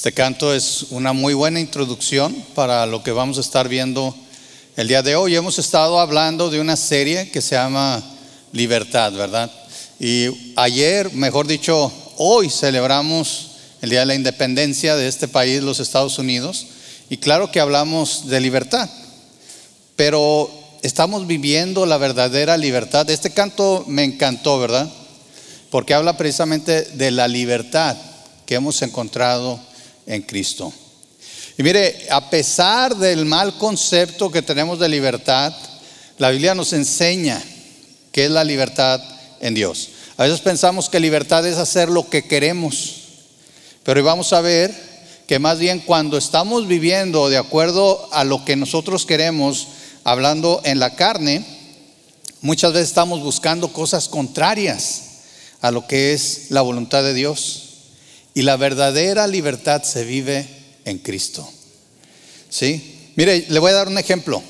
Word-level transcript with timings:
Este 0.00 0.12
canto 0.12 0.54
es 0.54 0.86
una 0.92 1.12
muy 1.12 1.34
buena 1.34 1.60
introducción 1.60 2.34
para 2.54 2.86
lo 2.86 3.02
que 3.02 3.12
vamos 3.12 3.36
a 3.36 3.42
estar 3.42 3.68
viendo 3.68 4.16
el 4.78 4.88
día 4.88 5.02
de 5.02 5.14
hoy. 5.14 5.36
Hemos 5.36 5.58
estado 5.58 6.00
hablando 6.00 6.48
de 6.48 6.58
una 6.58 6.76
serie 6.76 7.30
que 7.30 7.42
se 7.42 7.54
llama 7.54 8.02
Libertad, 8.52 9.12
¿verdad? 9.12 9.50
Y 9.98 10.54
ayer, 10.56 11.12
mejor 11.12 11.46
dicho, 11.46 11.92
hoy 12.16 12.48
celebramos 12.48 13.50
el 13.82 13.90
Día 13.90 14.00
de 14.00 14.06
la 14.06 14.14
Independencia 14.14 14.96
de 14.96 15.06
este 15.06 15.28
país, 15.28 15.62
los 15.62 15.80
Estados 15.80 16.18
Unidos, 16.18 16.68
y 17.10 17.18
claro 17.18 17.52
que 17.52 17.60
hablamos 17.60 18.26
de 18.26 18.40
libertad, 18.40 18.88
pero 19.96 20.50
estamos 20.80 21.26
viviendo 21.26 21.84
la 21.84 21.98
verdadera 21.98 22.56
libertad. 22.56 23.10
Este 23.10 23.34
canto 23.34 23.84
me 23.86 24.04
encantó, 24.04 24.58
¿verdad? 24.58 24.90
Porque 25.68 25.92
habla 25.92 26.16
precisamente 26.16 26.84
de 26.84 27.10
la 27.10 27.28
libertad 27.28 27.98
que 28.46 28.54
hemos 28.54 28.80
encontrado 28.80 29.60
en 30.06 30.22
Cristo. 30.22 30.72
Y 31.58 31.62
mire, 31.62 32.06
a 32.10 32.30
pesar 32.30 32.96
del 32.96 33.26
mal 33.26 33.58
concepto 33.58 34.30
que 34.30 34.42
tenemos 34.42 34.78
de 34.78 34.88
libertad, 34.88 35.52
la 36.18 36.30
Biblia 36.30 36.54
nos 36.54 36.72
enseña 36.72 37.42
qué 38.12 38.24
es 38.24 38.30
la 38.30 38.44
libertad 38.44 39.00
en 39.40 39.54
Dios. 39.54 39.90
A 40.16 40.24
veces 40.24 40.40
pensamos 40.40 40.88
que 40.88 41.00
libertad 41.00 41.46
es 41.46 41.56
hacer 41.56 41.88
lo 41.88 42.08
que 42.08 42.24
queremos, 42.24 42.94
pero 43.84 44.02
vamos 44.04 44.32
a 44.32 44.40
ver 44.40 44.74
que 45.26 45.38
más 45.38 45.58
bien 45.58 45.80
cuando 45.80 46.18
estamos 46.18 46.66
viviendo 46.66 47.28
de 47.28 47.38
acuerdo 47.38 48.08
a 48.12 48.24
lo 48.24 48.44
que 48.44 48.56
nosotros 48.56 49.06
queremos, 49.06 49.68
hablando 50.04 50.60
en 50.64 50.78
la 50.78 50.96
carne, 50.96 51.44
muchas 52.40 52.72
veces 52.72 52.88
estamos 52.88 53.22
buscando 53.22 53.72
cosas 53.72 54.08
contrarias 54.08 55.02
a 55.60 55.70
lo 55.70 55.86
que 55.86 56.12
es 56.14 56.46
la 56.50 56.62
voluntad 56.62 57.02
de 57.02 57.14
Dios. 57.14 57.69
Y 58.34 58.42
la 58.42 58.56
verdadera 58.56 59.26
libertad 59.26 59.82
se 59.82 60.04
vive 60.04 60.46
en 60.84 60.98
Cristo. 60.98 61.48
¿Sí? 62.48 63.10
Mire, 63.16 63.46
le 63.48 63.58
voy 63.58 63.70
a 63.70 63.74
dar 63.74 63.88
un 63.88 63.98
ejemplo. 63.98 64.42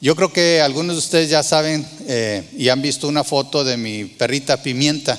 Yo 0.00 0.14
creo 0.14 0.32
que 0.32 0.60
algunos 0.60 0.96
de 0.96 1.00
ustedes 1.00 1.30
ya 1.30 1.42
saben 1.42 1.86
eh, 2.06 2.44
y 2.56 2.68
han 2.68 2.80
visto 2.80 3.08
una 3.08 3.24
foto 3.24 3.64
de 3.64 3.76
mi 3.76 4.04
perrita 4.04 4.62
Pimienta. 4.62 5.18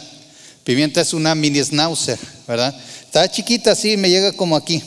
Pimienta 0.63 1.01
es 1.01 1.13
una 1.13 1.35
mini 1.35 1.63
schnauzer, 1.63 2.17
¿verdad? 2.47 2.73
Está 3.03 3.29
chiquita 3.29 3.71
así, 3.71 3.97
me 3.97 4.09
llega 4.09 4.31
como 4.31 4.55
aquí. 4.55 4.81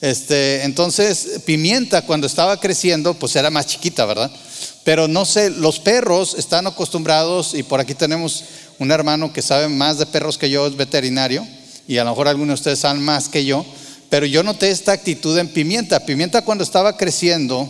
Este, 0.00 0.62
entonces, 0.62 1.40
Pimienta 1.44 2.02
cuando 2.02 2.26
estaba 2.26 2.60
creciendo, 2.60 3.14
pues 3.14 3.34
era 3.36 3.50
más 3.50 3.66
chiquita, 3.66 4.04
¿verdad? 4.04 4.30
Pero 4.84 5.08
no 5.08 5.24
sé, 5.24 5.50
los 5.50 5.80
perros 5.80 6.34
están 6.38 6.66
acostumbrados, 6.66 7.54
y 7.54 7.62
por 7.62 7.80
aquí 7.80 7.94
tenemos 7.94 8.44
un 8.78 8.90
hermano 8.90 9.32
que 9.32 9.42
sabe 9.42 9.68
más 9.68 9.98
de 9.98 10.06
perros 10.06 10.38
que 10.38 10.50
yo, 10.50 10.66
es 10.66 10.76
veterinario, 10.76 11.46
y 11.88 11.96
a 11.98 12.04
lo 12.04 12.10
mejor 12.10 12.28
algunos 12.28 12.48
de 12.48 12.60
ustedes 12.60 12.78
saben 12.78 13.02
más 13.02 13.28
que 13.28 13.44
yo, 13.44 13.64
pero 14.10 14.26
yo 14.26 14.42
noté 14.42 14.70
esta 14.70 14.92
actitud 14.92 15.36
en 15.38 15.48
Pimienta. 15.48 16.00
Pimienta 16.00 16.42
cuando 16.42 16.62
estaba 16.62 16.96
creciendo, 16.96 17.68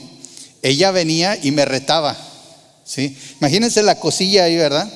ella 0.60 0.90
venía 0.90 1.38
y 1.40 1.52
me 1.52 1.64
retaba, 1.64 2.16
¿sí? 2.84 3.16
Imagínense 3.40 3.82
la 3.82 3.98
cosilla 3.98 4.44
ahí, 4.44 4.56
¿verdad? 4.56 4.90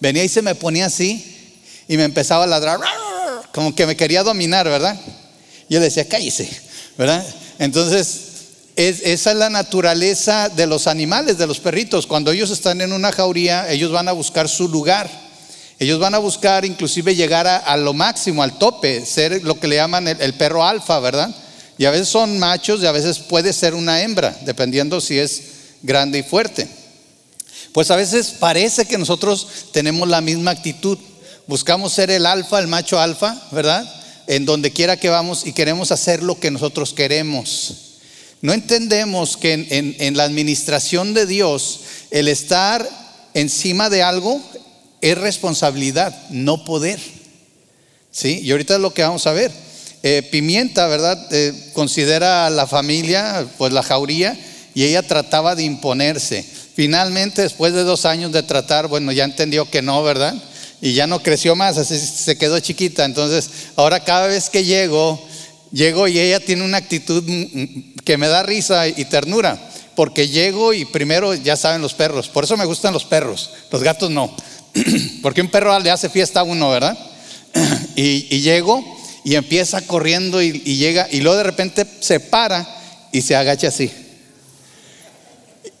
Venía 0.00 0.24
y 0.24 0.28
se 0.28 0.42
me 0.42 0.54
ponía 0.54 0.86
así 0.86 1.52
y 1.88 1.96
me 1.98 2.04
empezaba 2.04 2.44
a 2.44 2.46
ladrar, 2.46 2.80
como 3.52 3.74
que 3.74 3.86
me 3.86 3.96
quería 3.96 4.22
dominar, 4.22 4.66
¿verdad? 4.66 4.98
Yo 5.68 5.80
decía, 5.80 6.08
cállese, 6.08 6.48
¿verdad? 6.96 7.24
Entonces, 7.58 8.20
esa 8.76 9.30
es 9.30 9.36
la 9.36 9.50
naturaleza 9.50 10.48
de 10.48 10.66
los 10.66 10.86
animales, 10.86 11.38
de 11.38 11.46
los 11.46 11.60
perritos. 11.60 12.06
Cuando 12.06 12.32
ellos 12.32 12.50
están 12.50 12.80
en 12.80 12.92
una 12.92 13.12
jauría, 13.12 13.70
ellos 13.70 13.92
van 13.92 14.08
a 14.08 14.12
buscar 14.12 14.48
su 14.48 14.68
lugar. 14.68 15.23
Ellos 15.78 15.98
van 15.98 16.14
a 16.14 16.18
buscar 16.18 16.64
inclusive 16.64 17.16
llegar 17.16 17.46
a, 17.46 17.76
lo 17.76 17.92
máximo, 17.92 18.42
al 18.42 18.58
tope, 18.58 19.04
ser 19.04 19.42
lo 19.42 19.58
que 19.58 19.66
le 19.66 19.76
llaman 19.76 20.06
el, 20.06 20.34
perro 20.34 20.64
alfa, 20.64 21.00
¿verdad? 21.00 21.34
Y 21.78 21.84
a 21.84 21.90
veces 21.90 22.08
son 22.08 22.38
machos 22.38 22.82
y 22.82 22.86
a 22.86 22.92
veces 22.92 23.18
puede 23.18 23.52
ser 23.52 23.74
una 23.74 24.02
hembra, 24.02 24.36
dependiendo 24.42 25.00
si 25.00 25.18
es 25.18 25.42
grande 25.82 26.20
y 26.20 26.22
fuerte. 26.22 26.68
Pues 27.72 27.90
a 27.90 27.96
veces 27.96 28.28
parece 28.38 28.84
que 28.84 28.98
nosotros 28.98 29.48
tenemos 29.72 30.08
la 30.08 30.20
misma 30.20 30.52
actitud. 30.52 30.96
Buscamos 31.48 31.92
ser 31.92 32.10
el 32.10 32.24
alfa, 32.24 32.60
el 32.60 32.68
macho 32.68 33.00
alfa, 33.00 33.36
¿verdad? 33.50 33.84
En 34.28 34.46
donde 34.46 34.70
quiera 34.70 34.96
que 34.96 35.08
vamos 35.08 35.44
y 35.44 35.52
queremos 35.52 35.90
hacer 35.90 36.22
lo 36.22 36.38
que 36.38 36.52
nosotros 36.52 36.94
queremos. 36.94 37.74
No 38.44 38.52
entendemos 38.52 39.36
que 39.36 39.66
en, 39.98 40.16
la 40.16 40.24
administración 40.24 41.14
de 41.14 41.26
Dios 41.26 41.80
el 42.10 42.28
estar 42.28 42.86
encima 43.32 43.88
de 43.88 44.02
algo 44.02 44.40
es 45.04 45.18
responsabilidad, 45.18 46.16
no 46.30 46.64
poder. 46.64 46.98
¿Sí? 48.10 48.40
Y 48.42 48.50
ahorita 48.52 48.76
es 48.76 48.80
lo 48.80 48.94
que 48.94 49.02
vamos 49.02 49.26
a 49.26 49.32
ver. 49.32 49.52
Eh, 50.02 50.26
Pimienta, 50.30 50.86
¿verdad? 50.86 51.28
Eh, 51.30 51.52
considera 51.74 52.46
a 52.46 52.50
la 52.50 52.66
familia, 52.66 53.46
pues 53.58 53.72
la 53.74 53.82
jauría, 53.82 54.38
y 54.74 54.84
ella 54.84 55.02
trataba 55.02 55.54
de 55.54 55.64
imponerse. 55.64 56.42
Finalmente, 56.74 57.42
después 57.42 57.74
de 57.74 57.84
dos 57.84 58.06
años 58.06 58.32
de 58.32 58.42
tratar, 58.42 58.88
bueno, 58.88 59.12
ya 59.12 59.24
entendió 59.24 59.70
que 59.70 59.82
no, 59.82 60.02
¿verdad? 60.02 60.34
Y 60.80 60.94
ya 60.94 61.06
no 61.06 61.22
creció 61.22 61.54
más, 61.54 61.76
así 61.76 61.98
se 61.98 62.38
quedó 62.38 62.58
chiquita. 62.60 63.04
Entonces, 63.04 63.50
ahora 63.76 64.04
cada 64.04 64.26
vez 64.26 64.48
que 64.48 64.64
llego, 64.64 65.22
llego 65.70 66.08
y 66.08 66.18
ella 66.18 66.40
tiene 66.40 66.64
una 66.64 66.78
actitud 66.78 67.22
que 68.04 68.16
me 68.16 68.28
da 68.28 68.42
risa 68.42 68.88
y 68.88 69.04
ternura. 69.04 69.70
Porque 69.94 70.28
llego 70.28 70.72
y 70.72 70.84
primero, 70.86 71.34
ya 71.34 71.56
saben 71.56 71.82
los 71.82 71.94
perros, 71.94 72.28
por 72.28 72.44
eso 72.44 72.56
me 72.56 72.64
gustan 72.64 72.92
los 72.92 73.04
perros, 73.04 73.50
los 73.70 73.82
gatos 73.82 74.10
no. 74.10 74.34
Porque 75.22 75.40
un 75.40 75.48
perro 75.48 75.78
le 75.78 75.90
hace 75.90 76.08
fiesta 76.08 76.40
a 76.40 76.44
uno, 76.44 76.70
¿verdad? 76.70 76.98
Y, 77.96 78.40
llego 78.40 78.84
y 79.24 79.36
empieza 79.36 79.80
corriendo 79.82 80.42
y, 80.42 80.52
llega 80.52 81.06
y 81.10 81.20
luego 81.20 81.38
de 81.38 81.44
repente 81.44 81.86
se 82.00 82.18
para 82.18 82.66
y 83.12 83.22
se 83.22 83.36
agacha 83.36 83.68
así. 83.68 83.90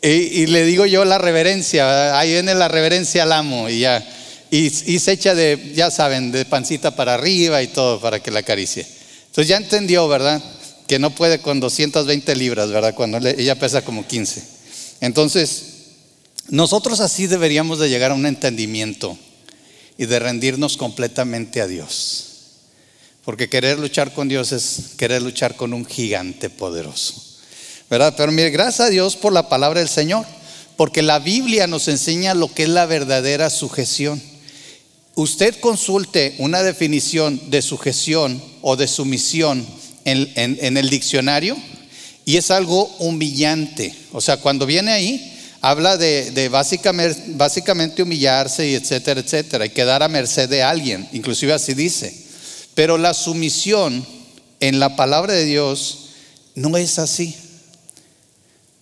Y, 0.00 0.46
le 0.46 0.64
digo 0.64 0.86
yo 0.86 1.04
la 1.04 1.18
reverencia, 1.18 2.18
ahí 2.18 2.32
viene 2.32 2.54
la 2.54 2.68
reverencia 2.68 3.24
al 3.24 3.32
amo 3.32 3.68
y 3.68 3.80
ya. 3.80 4.06
Y, 4.50 4.70
se 4.70 5.12
echa 5.12 5.34
de, 5.34 5.72
ya 5.74 5.90
saben, 5.90 6.30
de 6.30 6.44
pancita 6.44 6.94
para 6.94 7.14
arriba 7.14 7.62
y 7.62 7.66
todo 7.66 8.00
para 8.00 8.20
que 8.20 8.30
la 8.30 8.40
acaricie. 8.40 8.86
Entonces 9.26 9.48
ya 9.48 9.56
entendió, 9.56 10.06
¿verdad? 10.06 10.40
Que 10.86 11.00
no 11.00 11.10
puede 11.10 11.40
con 11.40 11.58
220 11.58 12.36
libras, 12.36 12.70
¿verdad? 12.70 12.94
Cuando 12.94 13.18
ella 13.18 13.56
pesa 13.56 13.82
como 13.82 14.06
15. 14.06 14.44
Entonces, 15.00 15.73
nosotros 16.48 17.00
así 17.00 17.26
deberíamos 17.26 17.78
de 17.78 17.88
llegar 17.88 18.10
a 18.10 18.14
un 18.14 18.26
entendimiento 18.26 19.18
y 19.96 20.06
de 20.06 20.18
rendirnos 20.18 20.76
completamente 20.76 21.60
a 21.60 21.66
Dios. 21.66 22.34
Porque 23.24 23.48
querer 23.48 23.78
luchar 23.78 24.12
con 24.12 24.28
Dios 24.28 24.52
es 24.52 24.92
querer 24.98 25.22
luchar 25.22 25.56
con 25.56 25.72
un 25.72 25.86
gigante 25.86 26.50
poderoso. 26.50 27.14
¿Verdad? 27.88 28.14
Pero 28.16 28.32
mire, 28.32 28.50
gracias 28.50 28.88
a 28.88 28.90
Dios 28.90 29.16
por 29.16 29.32
la 29.32 29.48
palabra 29.48 29.80
del 29.80 29.88
Señor. 29.88 30.26
Porque 30.76 31.02
la 31.02 31.20
Biblia 31.20 31.66
nos 31.66 31.88
enseña 31.88 32.34
lo 32.34 32.52
que 32.52 32.64
es 32.64 32.68
la 32.68 32.84
verdadera 32.84 33.48
sujeción. 33.48 34.20
Usted 35.14 35.58
consulte 35.60 36.34
una 36.38 36.62
definición 36.62 37.40
de 37.50 37.62
sujeción 37.62 38.42
o 38.60 38.76
de 38.76 38.88
sumisión 38.88 39.64
en, 40.04 40.32
en 40.34 40.76
el 40.76 40.90
diccionario 40.90 41.56
y 42.24 42.36
es 42.36 42.50
algo 42.50 42.86
humillante. 42.98 43.94
O 44.12 44.20
sea, 44.20 44.38
cuando 44.38 44.66
viene 44.66 44.92
ahí, 44.92 45.33
habla 45.66 45.96
de, 45.96 46.50
básicamente, 46.50 48.02
humillarse 48.02 48.68
y 48.68 48.74
etcétera, 48.74 49.20
etcétera, 49.20 49.64
y 49.64 49.70
quedar 49.70 50.02
a 50.02 50.08
merced 50.08 50.46
de 50.46 50.62
alguien, 50.62 51.08
inclusive 51.14 51.54
así 51.54 51.72
dice. 51.72 52.14
Pero 52.74 52.98
la 52.98 53.14
sumisión 53.14 54.06
en 54.60 54.78
la 54.78 54.94
palabra 54.94 55.32
de 55.32 55.46
Dios 55.46 56.10
no 56.54 56.76
es 56.76 56.98
así. 56.98 57.34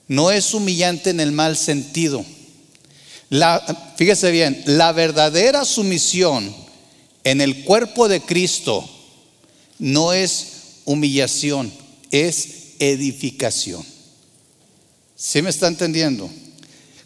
No 0.09 0.33
es 0.33 0.55
humillante 0.55 1.11
en 1.11 1.21
el 1.21 1.31
mal 1.31 1.57
sentido. 1.57 2.25
Fíjese 3.97 4.33
bien, 4.33 4.61
la 4.67 4.91
verdadera 4.91 5.65
sumisión 5.65 6.53
en 7.23 7.41
el 7.41 7.63
cuerpo 7.63 8.09
de 8.09 8.23
Cristo 8.23 8.91
no 9.79 10.13
es 10.13 10.49
humillación, 10.85 11.73
es 12.11 12.49
edificación. 12.81 13.87
¿Sí 15.15 15.43
me 15.43 15.51
está 15.51 15.69
entendiendo? 15.69 16.29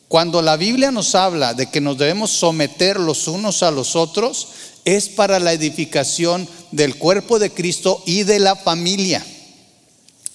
Cuando 0.08 0.40
la 0.40 0.56
Biblia 0.56 0.92
nos 0.92 1.14
habla 1.14 1.54
de 1.54 1.66
que 1.66 1.80
nos 1.80 1.98
debemos 1.98 2.30
someter 2.30 3.00
los 3.00 3.26
unos 3.26 3.62
a 3.62 3.72
los 3.72 3.96
otros, 3.96 4.48
es 4.84 5.08
para 5.08 5.40
la 5.40 5.52
edificación 5.52 6.48
del 6.70 6.96
cuerpo 6.96 7.40
de 7.40 7.50
Cristo 7.50 8.02
y 8.06 8.22
de 8.22 8.38
la 8.38 8.54
familia. 8.54 9.24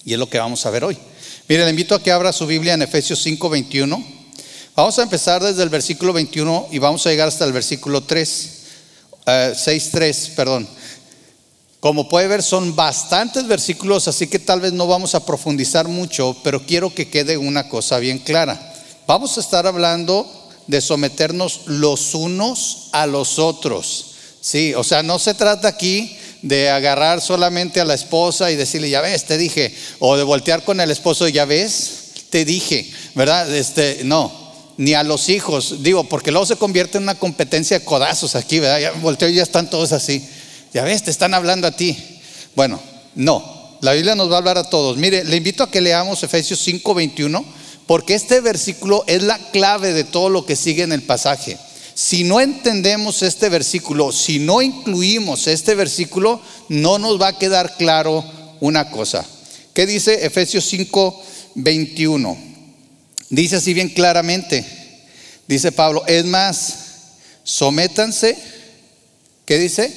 Y 0.04 0.14
es 0.14 0.20
lo 0.20 0.30
que 0.30 0.40
vamos 0.40 0.66
a 0.66 0.72
ver 0.72 0.84
hoy. 0.84 0.98
Mire, 1.48 1.64
le 1.64 1.70
invito 1.70 1.96
a 1.96 2.04
que 2.04 2.12
abra 2.12 2.34
su 2.34 2.46
Biblia 2.46 2.74
en 2.74 2.82
Efesios 2.82 3.26
5:21. 3.26 4.04
Vamos 4.76 5.00
a 5.00 5.04
empezar 5.04 5.42
desde 5.42 5.64
el 5.64 5.70
versículo 5.70 6.12
21 6.12 6.68
y 6.72 6.80
vamos 6.80 7.06
a 7.06 7.10
llegar 7.10 7.30
hasta 7.30 7.46
el 7.46 7.54
versículo 7.54 8.02
3, 8.02 8.50
6:3, 9.26 10.28
eh, 10.28 10.34
perdón. 10.36 10.68
Como 11.80 12.10
puede 12.10 12.28
ver, 12.28 12.44
son 12.44 12.76
bastantes 12.76 13.48
versículos, 13.48 14.08
así 14.08 14.28
que 14.28 14.38
tal 14.38 14.60
vez 14.62 14.74
no 14.74 14.86
vamos 14.86 15.16
a 15.16 15.26
profundizar 15.26 15.88
mucho, 15.88 16.36
pero 16.44 16.66
quiero 16.66 16.94
que 16.94 17.10
quede 17.10 17.38
una 17.38 17.70
cosa 17.70 18.00
bien 18.00 18.20
clara. 18.20 18.71
Vamos 19.12 19.38
a 19.38 19.42
estar 19.42 19.68
hablando 19.68 20.26
de 20.68 20.80
someternos 20.80 21.64
los 21.66 22.16
unos 22.16 22.88
a 22.94 23.06
los 23.08 23.40
otros. 23.40 24.06
Sí, 24.40 24.74
o 24.74 24.86
sea, 24.86 25.04
no 25.04 25.20
se 25.20 25.34
trata 25.34 25.68
aquí 25.68 26.16
de 26.42 26.70
agarrar 26.70 27.20
solamente 27.20 27.82
a 27.82 27.86
la 27.86 27.94
esposa 27.94 28.50
y 28.52 28.56
decirle, 28.56 28.90
ya 28.90 29.02
ves, 29.02 29.26
te 29.26 29.38
dije, 29.38 29.76
o 30.00 30.16
de 30.16 30.24
voltear 30.24 30.64
con 30.64 30.80
el 30.80 30.92
esposo, 30.92 31.28
ya 31.28 31.44
ves, 31.44 32.12
te 32.30 32.46
dije, 32.46 32.90
¿verdad? 33.14 33.54
Este, 33.54 34.00
no, 34.06 34.32
ni 34.78 34.94
a 34.94 35.04
los 35.04 35.28
hijos, 35.28 35.84
digo, 35.84 36.06
porque 36.06 36.32
luego 36.32 36.46
se 36.46 36.56
convierte 36.56 36.98
en 36.98 37.04
una 37.04 37.16
competencia 37.16 37.80
de 37.80 37.84
codazos 37.84 38.36
aquí, 38.36 38.62
¿verdad? 38.62 38.80
Ya 38.80 38.92
volteo 39.02 39.28
y 39.28 39.34
ya 39.34 39.44
están 39.44 39.70
todos 39.70 39.92
así. 39.92 40.26
Ya 40.74 40.86
ves, 40.86 41.04
te 41.04 41.12
están 41.12 41.34
hablando 41.34 41.68
a 41.68 41.72
ti. 41.72 41.98
Bueno, 42.56 42.80
no, 43.16 43.76
la 43.82 43.92
Biblia 43.92 44.16
nos 44.16 44.32
va 44.32 44.36
a 44.36 44.38
hablar 44.38 44.58
a 44.58 44.70
todos. 44.70 44.96
Mire, 44.96 45.26
le 45.26 45.36
invito 45.36 45.64
a 45.64 45.70
que 45.70 45.82
leamos 45.82 46.24
Efesios 46.24 46.66
5:21, 46.66 47.44
porque 47.92 48.16
este 48.16 48.40
versículo 48.40 49.04
es 49.06 49.22
la 49.22 49.38
clave 49.52 49.92
de 49.92 50.06
todo 50.06 50.30
lo 50.30 50.46
que 50.46 50.56
sigue 50.56 50.84
en 50.84 50.94
el 50.94 51.02
pasaje. 51.02 51.58
Si 51.94 52.24
no 52.24 52.40
entendemos 52.40 53.22
este 53.22 53.50
versículo, 53.50 54.14
si 54.14 54.40
no 54.40 54.62
incluimos 54.62 55.46
este 55.48 55.76
versículo, 55.76 56.40
no 56.70 57.00
nos 57.00 57.22
va 57.22 57.28
a 57.28 57.38
quedar 57.38 57.76
claro 57.76 58.24
una 58.62 58.90
cosa. 58.92 59.26
¿Qué 59.74 59.86
dice 59.86 60.26
Efesios 60.26 60.64
5, 60.70 61.22
21? 61.56 62.38
Dice 63.30 63.58
así 63.58 63.74
bien 63.74 63.90
claramente, 63.90 64.66
dice 65.46 65.74
Pablo, 65.74 66.06
es 66.08 66.24
más, 66.24 66.76
sométanse, 67.44 68.38
¿qué 69.44 69.58
dice? 69.58 69.94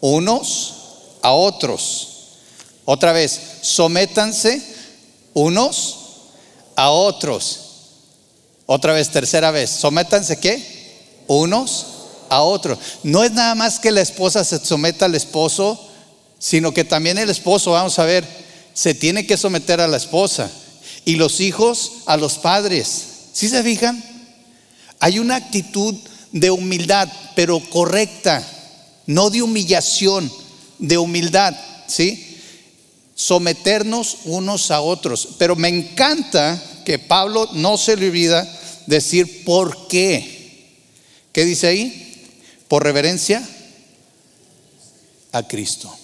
Unos 0.00 0.74
a 1.20 1.32
otros. 1.32 2.36
Otra 2.84 3.10
vez, 3.10 3.40
sométanse 3.62 4.62
unos 5.34 6.01
a 6.82 6.90
otros. 6.90 7.60
Otra 8.66 8.92
vez, 8.92 9.10
tercera 9.10 9.52
vez, 9.52 9.70
sométanse 9.70 10.40
qué? 10.40 10.82
unos 11.28 11.86
a 12.28 12.42
otros. 12.42 12.76
No 13.04 13.22
es 13.22 13.30
nada 13.30 13.54
más 13.54 13.78
que 13.78 13.92
la 13.92 14.00
esposa 14.00 14.44
se 14.44 14.58
someta 14.58 15.04
al 15.04 15.14
esposo, 15.14 15.80
sino 16.40 16.74
que 16.74 16.84
también 16.84 17.18
el 17.18 17.30
esposo, 17.30 17.70
vamos 17.70 17.98
a 18.00 18.04
ver, 18.04 18.26
se 18.74 18.94
tiene 18.94 19.26
que 19.26 19.36
someter 19.36 19.80
a 19.80 19.86
la 19.86 19.96
esposa 19.96 20.50
y 21.04 21.14
los 21.14 21.40
hijos 21.40 21.92
a 22.06 22.16
los 22.16 22.38
padres. 22.38 23.04
¿Sí 23.32 23.48
se 23.48 23.62
fijan? 23.62 24.02
Hay 24.98 25.20
una 25.20 25.36
actitud 25.36 25.94
de 26.32 26.50
humildad, 26.50 27.08
pero 27.36 27.60
correcta, 27.70 28.44
no 29.06 29.30
de 29.30 29.42
humillación, 29.42 30.32
de 30.80 30.98
humildad, 30.98 31.54
¿sí? 31.86 32.40
Someternos 33.14 34.18
unos 34.24 34.72
a 34.72 34.80
otros. 34.80 35.28
Pero 35.38 35.54
me 35.54 35.68
encanta 35.68 36.60
que 36.84 36.98
Pablo 36.98 37.48
no 37.52 37.76
se 37.76 37.96
le 37.96 38.06
olvida 38.08 38.48
decir 38.86 39.44
por 39.44 39.88
qué. 39.88 40.66
¿Qué 41.32 41.44
dice 41.44 41.66
ahí? 41.66 42.28
Por 42.68 42.84
reverencia 42.84 43.46
a 45.32 45.46
Cristo. 45.46 45.94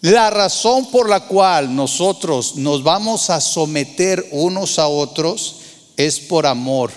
La 0.00 0.28
razón 0.28 0.90
por 0.90 1.08
la 1.08 1.20
cual 1.20 1.74
nosotros 1.74 2.56
nos 2.56 2.82
vamos 2.82 3.30
a 3.30 3.40
someter 3.40 4.28
unos 4.32 4.78
a 4.78 4.86
otros 4.88 5.56
es 5.96 6.20
por 6.20 6.46
amor, 6.46 6.92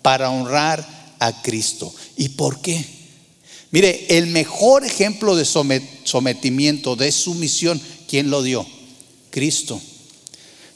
para 0.00 0.30
honrar 0.30 1.16
a 1.18 1.42
Cristo. 1.42 1.92
¿Y 2.16 2.30
por 2.30 2.60
qué? 2.60 2.84
Mire, 3.72 4.06
el 4.16 4.26
mejor 4.26 4.84
ejemplo 4.84 5.34
de 5.34 5.44
sometimiento, 5.44 6.94
de 6.94 7.10
sumisión, 7.10 7.80
¿quién 8.06 8.30
lo 8.30 8.42
dio? 8.42 8.66
Cristo. 9.30 9.80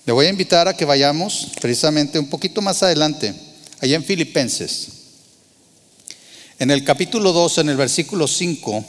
Le 0.06 0.12
voy 0.12 0.26
a 0.26 0.30
invitar 0.30 0.68
a 0.68 0.76
que 0.76 0.84
vayamos 0.84 1.48
precisamente 1.60 2.20
un 2.20 2.28
poquito 2.28 2.62
más 2.62 2.80
adelante, 2.84 3.34
allá 3.80 3.96
en 3.96 4.04
Filipenses. 4.04 4.86
En 6.60 6.70
el 6.70 6.84
capítulo 6.84 7.32
2, 7.32 7.58
en 7.58 7.70
el 7.70 7.76
versículo 7.76 8.28
5, 8.28 8.84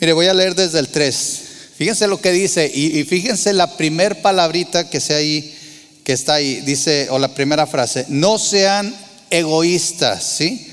mire, 0.00 0.12
voy 0.12 0.26
a 0.26 0.34
leer 0.34 0.56
desde 0.56 0.80
el 0.80 0.88
3. 0.88 1.42
Fíjense 1.76 2.08
lo 2.08 2.20
que 2.20 2.32
dice 2.32 2.68
y, 2.74 3.04
fíjense 3.04 3.52
la 3.52 3.76
primer 3.76 4.22
palabrita 4.22 4.90
que, 4.90 4.98
sea 4.98 5.18
ahí, 5.18 5.54
que 6.02 6.14
está 6.14 6.34
ahí, 6.34 6.60
dice, 6.62 7.06
o 7.10 7.20
la 7.20 7.32
primera 7.32 7.68
frase, 7.68 8.06
no 8.08 8.38
sean 8.38 8.92
egoístas, 9.30 10.24
¿sí? 10.36 10.66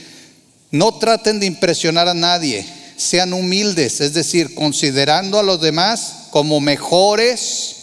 No 0.71 0.95
traten 0.95 1.39
de 1.39 1.45
impresionar 1.45 2.07
a 2.07 2.15
nadie, 2.15 2.65
sean 2.97 3.31
humildes, 3.31 4.01
es 4.01 4.15
decir, 4.15 4.55
considerando 4.55 5.37
a 5.37 5.43
los 5.43 5.61
demás 5.61 6.13
como 6.31 6.59
mejores, 6.59 7.74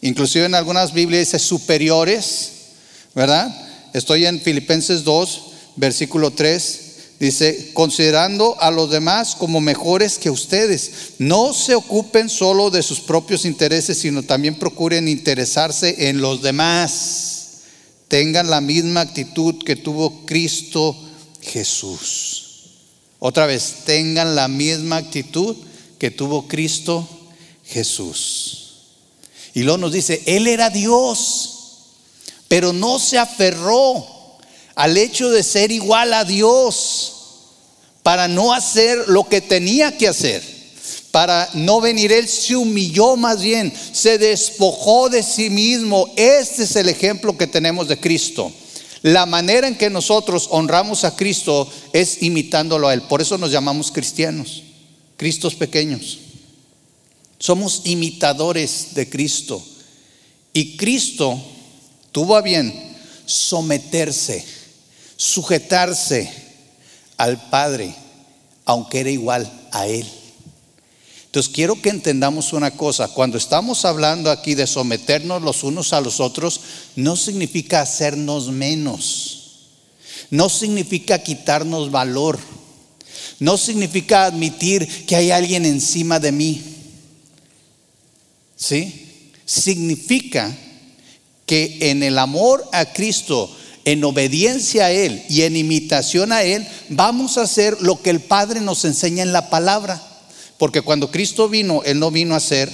inclusive 0.00 0.46
en 0.46 0.54
algunas 0.54 0.92
Biblias 0.92 1.26
dice 1.26 1.38
superiores, 1.38 2.52
¿verdad? 3.14 3.54
Estoy 3.92 4.26
en 4.26 4.40
Filipenses 4.40 5.04
2, 5.04 5.42
versículo 5.76 6.30
3, 6.30 6.80
dice, 7.18 7.70
considerando 7.72 8.60
a 8.60 8.70
los 8.70 8.90
demás 8.90 9.34
como 9.34 9.60
mejores 9.60 10.18
que 10.18 10.30
ustedes, 10.30 11.12
no 11.18 11.54
se 11.54 11.74
ocupen 11.74 12.28
solo 12.28 12.70
de 12.70 12.82
sus 12.82 13.00
propios 13.00 13.44
intereses, 13.44 13.98
sino 13.98 14.22
también 14.22 14.58
procuren 14.58 15.08
interesarse 15.08 16.08
en 16.08 16.20
los 16.20 16.42
demás. 16.42 17.32
Tengan 18.08 18.50
la 18.50 18.60
misma 18.60 19.00
actitud 19.00 19.64
que 19.64 19.76
tuvo 19.76 20.26
Cristo 20.26 20.96
Jesús. 21.40 22.42
Otra 23.18 23.46
vez, 23.46 23.76
tengan 23.84 24.34
la 24.34 24.46
misma 24.46 24.96
actitud 24.98 25.56
que 25.98 26.10
tuvo 26.10 26.46
Cristo 26.46 27.08
Jesús. 27.64 28.65
Y 29.56 29.62
luego 29.62 29.78
nos 29.78 29.92
dice, 29.92 30.22
Él 30.26 30.48
era 30.48 30.68
Dios, 30.68 31.54
pero 32.46 32.74
no 32.74 32.98
se 32.98 33.16
aferró 33.16 34.06
al 34.74 34.98
hecho 34.98 35.30
de 35.30 35.42
ser 35.42 35.72
igual 35.72 36.12
a 36.12 36.26
Dios 36.26 37.14
para 38.02 38.28
no 38.28 38.52
hacer 38.52 39.08
lo 39.08 39.24
que 39.24 39.40
tenía 39.40 39.96
que 39.96 40.08
hacer. 40.08 40.42
Para 41.10 41.48
no 41.54 41.80
venir, 41.80 42.12
Él 42.12 42.28
se 42.28 42.54
humilló 42.54 43.16
más 43.16 43.40
bien, 43.40 43.72
se 43.92 44.18
despojó 44.18 45.08
de 45.08 45.22
sí 45.22 45.48
mismo. 45.48 46.12
Este 46.16 46.64
es 46.64 46.76
el 46.76 46.90
ejemplo 46.90 47.38
que 47.38 47.46
tenemos 47.46 47.88
de 47.88 47.98
Cristo. 47.98 48.52
La 49.00 49.24
manera 49.24 49.66
en 49.68 49.78
que 49.78 49.88
nosotros 49.88 50.48
honramos 50.50 51.04
a 51.04 51.16
Cristo 51.16 51.66
es 51.94 52.22
imitándolo 52.22 52.88
a 52.88 52.92
Él. 52.92 53.00
Por 53.00 53.22
eso 53.22 53.38
nos 53.38 53.52
llamamos 53.52 53.90
cristianos, 53.90 54.64
Cristos 55.16 55.54
pequeños. 55.54 56.25
Somos 57.38 57.82
imitadores 57.84 58.94
de 58.94 59.08
Cristo. 59.08 59.62
Y 60.52 60.76
Cristo 60.76 61.38
tuvo 62.12 62.36
a 62.36 62.42
bien 62.42 62.72
someterse 63.26 64.44
sujetarse 65.16 66.30
al 67.16 67.48
Padre, 67.48 67.94
aunque 68.64 69.00
era 69.00 69.10
igual 69.10 69.50
a 69.72 69.86
Él. 69.86 70.06
Entonces 71.26 71.52
quiero 71.52 71.80
que 71.80 71.90
entendamos 71.90 72.52
una 72.52 72.70
cosa, 72.70 73.08
cuando 73.08 73.36
estamos 73.36 73.84
hablando 73.84 74.30
aquí 74.30 74.54
de 74.54 74.66
someternos 74.66 75.42
los 75.42 75.64
unos 75.64 75.92
a 75.92 76.00
los 76.00 76.20
otros, 76.20 76.60
no 76.94 77.16
significa 77.16 77.82
hacernos 77.82 78.48
menos, 78.48 79.68
no 80.30 80.48
significa 80.48 81.22
quitarnos 81.22 81.90
valor, 81.90 82.38
no 83.38 83.58
significa 83.58 84.24
admitir 84.24 85.06
que 85.06 85.16
hay 85.16 85.30
alguien 85.30 85.66
encima 85.66 86.18
de 86.18 86.32
mí. 86.32 86.75
¿Sí? 88.56 89.30
Significa 89.44 90.56
que 91.44 91.78
en 91.90 92.02
el 92.02 92.18
amor 92.18 92.68
a 92.72 92.92
Cristo 92.92 93.54
en 93.86 94.02
obediencia 94.02 94.86
a 94.86 94.90
Él 94.90 95.22
y 95.28 95.42
en 95.42 95.56
imitación 95.56 96.32
a 96.32 96.42
Él, 96.42 96.66
vamos 96.88 97.38
a 97.38 97.42
hacer 97.42 97.80
lo 97.80 98.02
que 98.02 98.10
el 98.10 98.20
Padre 98.20 98.60
nos 98.60 98.84
enseña 98.84 99.22
en 99.22 99.32
la 99.32 99.48
palabra. 99.48 100.02
Porque 100.58 100.82
cuando 100.82 101.12
Cristo 101.12 101.48
vino, 101.48 101.84
Él 101.84 102.00
no 102.00 102.10
vino 102.10 102.34
a 102.34 102.38
hacer, 102.38 102.68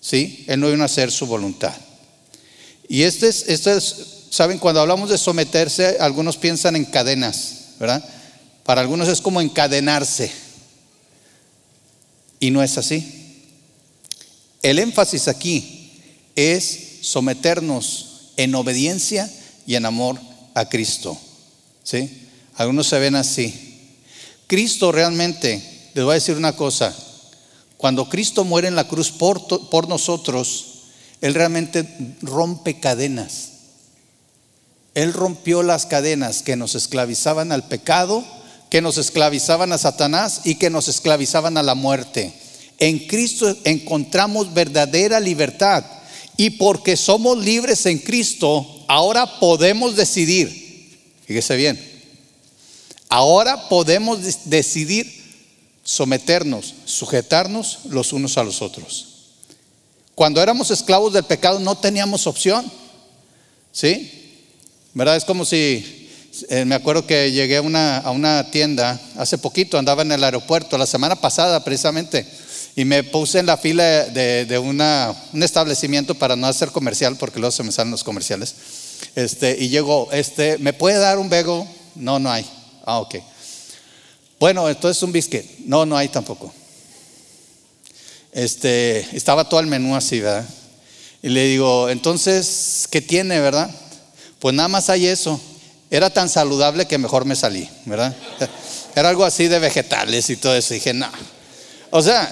¿sí? 0.00 0.42
Él 0.48 0.58
no 0.60 0.70
vino 0.70 0.82
a 0.82 0.86
hacer 0.86 1.12
su 1.12 1.26
voluntad. 1.26 1.74
Y 2.88 3.02
este 3.02 3.28
es, 3.28 3.44
este 3.46 3.76
es, 3.76 3.94
saben, 4.30 4.58
cuando 4.58 4.80
hablamos 4.80 5.10
de 5.10 5.18
someterse, 5.18 5.98
algunos 6.00 6.38
piensan 6.38 6.76
en 6.76 6.86
cadenas, 6.86 7.74
¿verdad? 7.78 8.02
Para 8.64 8.80
algunos 8.80 9.08
es 9.08 9.20
como 9.20 9.42
encadenarse. 9.42 10.32
Y 12.40 12.50
no 12.50 12.62
es 12.62 12.78
así. 12.78 13.25
El 14.62 14.78
énfasis 14.78 15.28
aquí 15.28 15.92
es 16.34 16.98
someternos 17.02 18.30
en 18.36 18.54
obediencia 18.54 19.30
y 19.66 19.74
en 19.74 19.86
amor 19.86 20.18
a 20.54 20.68
Cristo. 20.68 21.16
¿Sí? 21.82 22.28
Algunos 22.56 22.88
se 22.88 22.98
ven 22.98 23.14
así. 23.14 23.54
Cristo 24.46 24.92
realmente, 24.92 25.90
les 25.94 26.04
voy 26.04 26.12
a 26.12 26.14
decir 26.14 26.36
una 26.36 26.54
cosa, 26.54 26.94
cuando 27.76 28.08
Cristo 28.08 28.44
muere 28.44 28.68
en 28.68 28.76
la 28.76 28.88
cruz 28.88 29.10
por, 29.10 29.68
por 29.68 29.88
nosotros, 29.88 30.82
Él 31.20 31.34
realmente 31.34 31.86
rompe 32.22 32.80
cadenas. 32.80 33.50
Él 34.94 35.12
rompió 35.12 35.62
las 35.62 35.84
cadenas 35.84 36.42
que 36.42 36.56
nos 36.56 36.74
esclavizaban 36.74 37.52
al 37.52 37.68
pecado, 37.68 38.24
que 38.70 38.80
nos 38.80 38.96
esclavizaban 38.96 39.72
a 39.72 39.78
Satanás 39.78 40.42
y 40.44 40.54
que 40.54 40.70
nos 40.70 40.88
esclavizaban 40.88 41.58
a 41.58 41.62
la 41.62 41.74
muerte. 41.74 42.32
En 42.78 43.06
Cristo 43.06 43.56
encontramos 43.64 44.52
verdadera 44.52 45.20
libertad. 45.20 45.84
Y 46.36 46.50
porque 46.50 46.96
somos 46.96 47.38
libres 47.38 47.86
en 47.86 47.98
Cristo, 47.98 48.84
ahora 48.88 49.38
podemos 49.40 49.96
decidir, 49.96 50.98
fíjese 51.26 51.56
bien, 51.56 51.80
ahora 53.08 53.70
podemos 53.70 54.18
decidir 54.44 55.10
someternos, 55.82 56.74
sujetarnos 56.84 57.78
los 57.88 58.12
unos 58.12 58.36
a 58.36 58.44
los 58.44 58.60
otros. 58.60 59.16
Cuando 60.14 60.42
éramos 60.42 60.70
esclavos 60.70 61.12
del 61.12 61.24
pecado 61.24 61.58
no 61.58 61.76
teníamos 61.76 62.26
opción. 62.26 62.70
¿Sí? 63.70 64.10
¿Verdad? 64.94 65.16
Es 65.16 65.26
como 65.26 65.44
si, 65.44 66.08
eh, 66.48 66.64
me 66.64 66.74
acuerdo 66.74 67.06
que 67.06 67.30
llegué 67.30 67.58
a 67.58 67.62
una, 67.62 67.98
a 67.98 68.10
una 68.10 68.50
tienda 68.50 68.98
hace 69.18 69.36
poquito, 69.36 69.76
andaba 69.76 70.00
en 70.00 70.12
el 70.12 70.24
aeropuerto, 70.24 70.78
la 70.78 70.86
semana 70.86 71.16
pasada 71.16 71.62
precisamente, 71.62 72.26
y 72.78 72.84
me 72.84 73.02
puse 73.02 73.38
en 73.38 73.46
la 73.46 73.56
fila 73.56 74.04
de, 74.04 74.58
una, 74.62 75.14
un 75.32 75.42
establecimiento 75.42 76.14
para 76.14 76.36
no 76.36 76.46
hacer 76.46 76.70
comercial, 76.70 77.16
porque 77.16 77.40
luego 77.40 77.50
se 77.50 77.62
me 77.62 77.72
salen 77.72 77.90
los 77.90 78.04
comerciales. 78.04 78.54
Este, 79.14 79.56
y 79.58 79.70
llegó, 79.70 80.12
este, 80.12 80.58
¿me 80.58 80.74
puede 80.74 80.98
dar 80.98 81.18
un 81.18 81.30
bego? 81.30 81.66
No, 81.94 82.18
no 82.18 82.30
hay. 82.30 82.44
Ah, 82.84 82.98
ok. 82.98 83.14
Bueno, 84.38 84.68
entonces 84.68 85.02
un 85.02 85.10
biscuit. 85.10 85.44
No, 85.60 85.86
no 85.86 85.96
hay 85.96 86.08
tampoco. 86.08 86.52
Este, 88.30 89.06
estaba 89.16 89.48
todo 89.48 89.60
el 89.60 89.68
menú 89.68 89.96
así, 89.96 90.20
¿verdad? 90.20 90.46
Y 91.22 91.30
le 91.30 91.44
digo, 91.46 91.88
entonces, 91.88 92.86
¿qué 92.90 93.00
tiene, 93.00 93.40
verdad? 93.40 93.70
Pues 94.38 94.54
nada 94.54 94.68
más 94.68 94.90
hay 94.90 95.06
eso. 95.06 95.40
Era 95.90 96.10
tan 96.10 96.28
saludable 96.28 96.86
que 96.86 96.98
mejor 96.98 97.24
me 97.24 97.36
salí, 97.36 97.66
¿verdad? 97.86 98.14
Era 98.94 99.08
algo 99.08 99.24
así 99.24 99.48
de 99.48 99.58
vegetales 99.60 100.28
y 100.28 100.36
todo 100.36 100.54
eso. 100.54 100.74
dije, 100.74 100.92
no. 100.92 101.08
O 101.90 102.02
sea, 102.02 102.30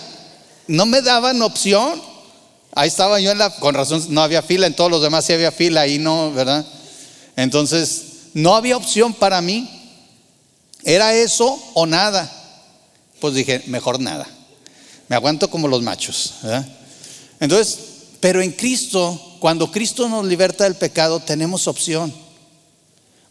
no 0.66 0.86
me 0.86 1.02
daban 1.02 1.42
opción. 1.42 2.00
Ahí 2.72 2.88
estaba 2.88 3.20
yo 3.20 3.30
en 3.30 3.38
la, 3.38 3.50
con 3.50 3.74
razón, 3.74 4.04
no 4.10 4.22
había 4.22 4.42
fila, 4.42 4.66
en 4.66 4.74
todos 4.74 4.90
los 4.90 5.02
demás 5.02 5.24
sí 5.24 5.32
había 5.32 5.52
fila, 5.52 5.82
ahí 5.82 5.98
no, 5.98 6.32
¿verdad? 6.32 6.66
Entonces, 7.36 8.02
no 8.34 8.56
había 8.56 8.76
opción 8.76 9.14
para 9.14 9.40
mí. 9.40 9.70
¿Era 10.82 11.14
eso 11.14 11.62
o 11.74 11.86
nada? 11.86 12.30
Pues 13.20 13.34
dije, 13.34 13.62
mejor 13.66 14.00
nada. 14.00 14.26
Me 15.08 15.16
aguanto 15.16 15.48
como 15.48 15.68
los 15.68 15.82
machos. 15.82 16.34
Entonces, 17.40 17.78
pero 18.20 18.42
en 18.42 18.52
Cristo, 18.52 19.36
cuando 19.38 19.70
Cristo 19.70 20.08
nos 20.08 20.26
liberta 20.26 20.64
del 20.64 20.74
pecado, 20.74 21.20
tenemos 21.20 21.68
opción. 21.68 22.12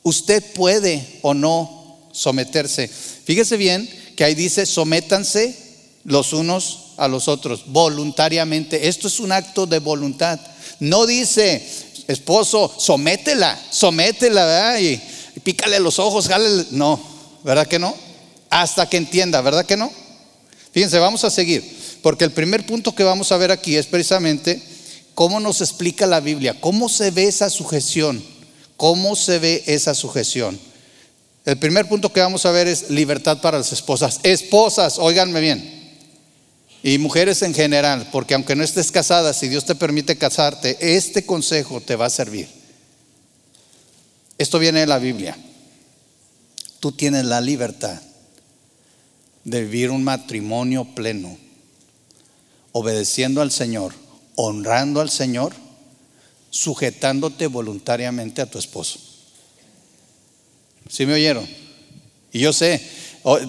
Usted 0.03 0.43
puede 0.53 1.19
o 1.21 1.33
no 1.33 1.97
someterse. 2.11 2.87
Fíjese 2.87 3.57
bien 3.57 3.89
que 4.15 4.23
ahí 4.23 4.35
dice, 4.35 4.65
sométanse 4.65 5.57
los 6.03 6.33
unos 6.33 6.82
a 6.97 7.07
los 7.07 7.27
otros, 7.27 7.63
voluntariamente. 7.67 8.87
Esto 8.87 9.07
es 9.07 9.19
un 9.19 9.31
acto 9.31 9.65
de 9.65 9.79
voluntad. 9.79 10.39
No 10.79 11.05
dice, 11.05 11.65
esposo, 12.07 12.73
sométela, 12.77 13.59
sométela. 13.71 14.79
Y, 14.79 15.01
pícale 15.43 15.79
los 15.79 15.99
ojos, 15.99 16.27
jale. 16.27 16.65
No, 16.71 16.99
¿verdad 17.43 17.67
que 17.67 17.79
no? 17.79 17.95
Hasta 18.49 18.87
que 18.87 18.97
entienda, 18.97 19.41
¿verdad 19.41 19.65
que 19.65 19.77
no? 19.77 19.91
Fíjense, 20.71 20.99
vamos 20.99 21.23
a 21.23 21.29
seguir, 21.29 21.63
porque 22.01 22.23
el 22.23 22.31
primer 22.31 22.65
punto 22.65 22.95
que 22.95 23.03
vamos 23.03 23.31
a 23.31 23.37
ver 23.37 23.51
aquí 23.51 23.75
es 23.75 23.85
precisamente 23.85 24.61
cómo 25.13 25.39
nos 25.39 25.61
explica 25.61 26.07
la 26.07 26.19
Biblia, 26.19 26.59
cómo 26.59 26.89
se 26.89 27.11
ve 27.11 27.25
esa 27.25 27.49
sujeción, 27.49 28.23
cómo 28.75 29.15
se 29.15 29.37
ve 29.37 29.63
esa 29.67 29.93
sujeción. 29.93 30.59
El 31.45 31.57
primer 31.57 31.87
punto 31.87 32.11
que 32.11 32.21
vamos 32.21 32.45
a 32.45 32.51
ver 32.51 32.67
es 32.67 32.89
libertad 32.89 33.41
para 33.41 33.57
las 33.57 33.71
esposas. 33.73 34.19
Esposas, 34.23 34.97
óiganme 34.97 35.41
bien. 35.41 35.82
Y 36.83 36.97
mujeres 36.97 37.41
en 37.41 37.53
general, 37.53 38.09
porque 38.11 38.33
aunque 38.35 38.55
no 38.55 38.63
estés 38.63 38.91
casada, 38.91 39.33
si 39.33 39.47
Dios 39.47 39.65
te 39.65 39.73
permite 39.73 40.17
casarte, 40.17 40.77
este 40.95 41.25
consejo 41.25 41.81
te 41.81 41.95
va 41.95 42.05
a 42.07 42.09
servir. 42.11 42.47
Esto 44.37 44.59
viene 44.59 44.81
de 44.81 44.87
la 44.87 44.99
Biblia 44.99 45.37
tú 46.83 46.91
tienes 46.91 47.23
la 47.23 47.39
libertad 47.39 48.01
de 49.45 49.61
vivir 49.61 49.89
un 49.89 50.03
matrimonio 50.03 50.83
pleno, 50.83 51.37
obedeciendo 52.73 53.41
al 53.41 53.51
Señor, 53.51 53.93
honrando 54.35 54.99
al 54.99 55.09
Señor, 55.09 55.53
sujetándote 56.49 57.47
voluntariamente 57.47 58.41
a 58.41 58.47
tu 58.47 58.59
esposo. 58.59 58.99
¿Sí 60.89 61.05
me 61.05 61.13
oyeron? 61.13 61.47
Y 62.33 62.39
yo 62.39 62.51
sé, 62.51 62.85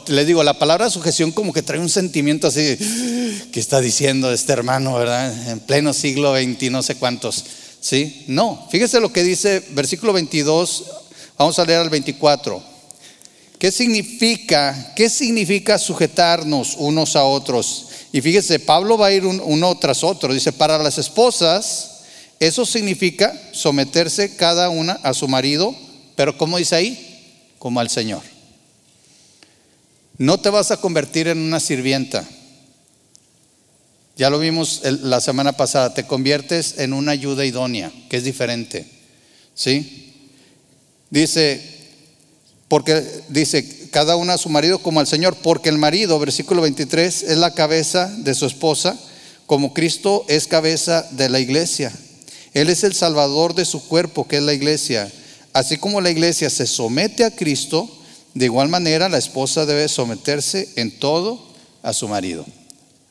les 0.07 0.27
digo, 0.27 0.43
la 0.45 0.59
palabra 0.59 0.89
sujeción 0.89 1.33
como 1.33 1.53
que 1.53 1.63
trae 1.63 1.81
un 1.81 1.89
sentimiento 1.89 2.47
así, 2.47 2.77
que 3.53 3.59
está 3.61 3.81
diciendo 3.81 4.33
este 4.33 4.53
hermano, 4.53 4.95
¿verdad? 4.95 5.51
En 5.51 5.61
pleno 5.61 5.93
siglo 5.93 6.35
XX, 6.35 6.71
no 6.71 6.83
sé 6.83 6.95
cuántos. 6.95 7.45
¿Sí? 7.81 8.25
No, 8.29 8.67
fíjese 8.71 9.01
lo 9.01 9.13
que 9.13 9.23
dice 9.23 9.63
versículo 9.71 10.13
22, 10.13 10.85
vamos 11.37 11.59
a 11.59 11.65
leer 11.65 11.81
al 11.81 11.91
24. 11.91 12.63
¿Qué 13.59 13.71
significa? 13.71 14.93
¿Qué 14.95 15.11
significa 15.11 15.79
sujetarnos 15.79 16.77
unos 16.79 17.17
a 17.17 17.25
otros? 17.25 17.89
Y 18.13 18.21
fíjese, 18.21 18.61
Pablo 18.61 18.97
va 18.97 19.09
a 19.09 19.13
ir 19.13 19.25
uno 19.27 19.79
tras 19.79 20.05
otro. 20.05 20.33
Dice, 20.33 20.53
para 20.53 20.79
las 20.79 20.99
esposas, 20.99 21.91
eso 22.41 22.65
significa 22.65 23.39
someterse 23.53 24.37
cada 24.37 24.69
una 24.69 24.95
a 25.03 25.15
su 25.15 25.29
marido, 25.29 25.75
pero 26.15 26.39
¿cómo 26.39 26.59
dice 26.59 26.77
ahí? 26.77 27.55
Como 27.59 27.81
al 27.81 27.91
Señor. 27.91 28.34
No 30.19 30.39
te 30.39 30.51
vas 30.51 30.71
a 30.71 30.77
convertir 30.77 31.29
en 31.29 31.39
una 31.39 31.61
sirvienta. 31.61 32.25
Ya 34.17 34.31
lo 34.31 34.39
vimos 34.39 34.83
la 34.85 35.21
semana 35.21 35.53
pasada, 35.55 35.93
te 35.93 36.07
conviertes 36.07 36.77
en 36.79 36.93
una 36.93 37.13
ayuda 37.13 37.45
idónea, 37.45 37.93
que 38.09 38.19
es 38.19 38.25
diferente. 38.25 38.87
¿Sí? 39.55 40.13
Dice, 41.11 41.61
porque 42.69 43.05
dice, 43.29 43.89
cada 43.91 44.15
una 44.15 44.35
a 44.35 44.39
su 44.39 44.49
marido 44.49 44.79
como 44.79 45.01
al 45.01 45.09
Señor, 45.09 45.37
porque 45.43 45.69
el 45.69 45.79
marido, 45.79 46.19
versículo 46.21 46.63
23, 46.63 47.25
es 47.25 47.37
la 47.39 47.55
cabeza 47.55 48.07
de 48.19 48.35
su 48.35 48.47
esposa, 48.47 48.97
como 49.47 49.75
Cristo 49.75 50.25
es 50.29 50.47
cabeza 50.47 51.07
de 51.11 51.29
la 51.29 51.41
iglesia. 51.41 51.93
Él 52.53 52.71
es 52.71 52.85
el 52.85 52.95
salvador 52.95 53.55
de 53.55 53.65
su 53.65 53.87
cuerpo, 53.87 54.29
que 54.29 54.37
es 54.37 54.43
la 54.43 54.55
iglesia. 54.55 55.13
Así 55.53 55.77
como 55.77 56.01
la 56.01 56.11
iglesia 56.11 56.51
se 56.51 56.67
somete 56.67 57.25
a 57.25 57.33
Cristo, 57.33 57.91
de 58.35 58.47
igual 58.47 58.69
manera 58.69 59.09
la 59.09 59.19
esposa 59.19 59.65
debe 59.65 59.89
someterse 59.89 60.69
en 60.77 60.99
todo 60.99 61.41
a 61.83 61.93
su 61.93 62.09
marido. 62.09 62.45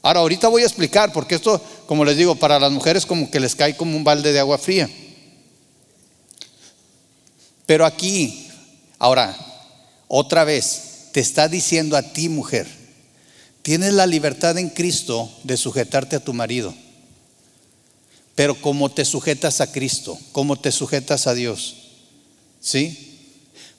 Ahora, 0.01 0.19
ahorita 0.19 0.49
voy 0.49 0.63
a 0.63 0.65
explicar, 0.65 1.13
porque 1.13 1.35
esto, 1.35 1.61
como 1.85 2.03
les 2.03 2.17
digo, 2.17 2.35
para 2.35 2.59
las 2.59 2.71
mujeres 2.71 3.05
como 3.05 3.31
que 3.31 3.39
les 3.39 3.55
cae 3.55 3.77
como 3.77 3.95
un 3.95 4.03
balde 4.03 4.33
de 4.33 4.39
agua 4.39 4.57
fría. 4.57 4.89
Pero 7.65 7.85
aquí, 7.85 8.49
ahora, 8.99 9.35
otra 10.09 10.43
vez, 10.43 11.09
te 11.13 11.21
está 11.21 11.47
diciendo 11.47 11.95
a 11.95 12.01
ti, 12.01 12.27
mujer, 12.27 12.67
tienes 13.61 13.93
la 13.93 14.05
libertad 14.05 14.57
en 14.57 14.69
Cristo 14.69 15.31
de 15.43 15.55
sujetarte 15.55 16.17
a 16.17 16.23
tu 16.23 16.33
marido. 16.33 16.73
Pero 18.35 18.59
como 18.59 18.91
te 18.91 19.05
sujetas 19.05 19.61
a 19.61 19.71
Cristo, 19.71 20.17
como 20.33 20.59
te 20.59 20.73
sujetas 20.73 21.27
a 21.27 21.33
Dios. 21.33 21.77
¿Sí? 22.59 23.12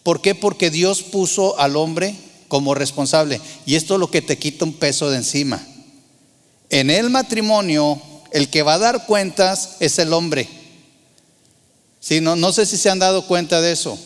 ¿Por 0.05 0.21
qué? 0.21 0.37
Porque 0.37 0.71
Dios 0.71 1.03
puso 1.03 1.59
al 1.59 1.75
hombre 1.75 2.15
como 2.47 2.77
responsable. 2.77 3.41
Y 3.67 3.75
esto 3.75 3.95
es 3.95 4.01
lo 4.01 4.11
que 4.11 4.23
te 4.23 4.39
quita 4.39 4.65
un 4.65 4.75
peso 4.75 5.11
de 5.11 5.17
encima. 5.17 5.67
En 6.71 6.91
el 6.91 7.11
matrimonio, 7.11 8.01
el 8.31 8.49
que 8.49 8.63
va 8.63 8.75
a 8.75 8.79
dar 8.79 9.07
cuentas 9.07 9.77
es 9.81 9.99
el 9.99 10.13
hombre. 10.13 10.49
¿Sí? 12.01 12.21
No, 12.21 12.37
no 12.37 12.53
sé 12.53 12.67
si 12.67 12.77
se 12.77 12.91
han 12.91 12.99
dado 12.99 13.27
cuenta 13.27 13.61
de 13.61 13.73
eso. 13.73 13.99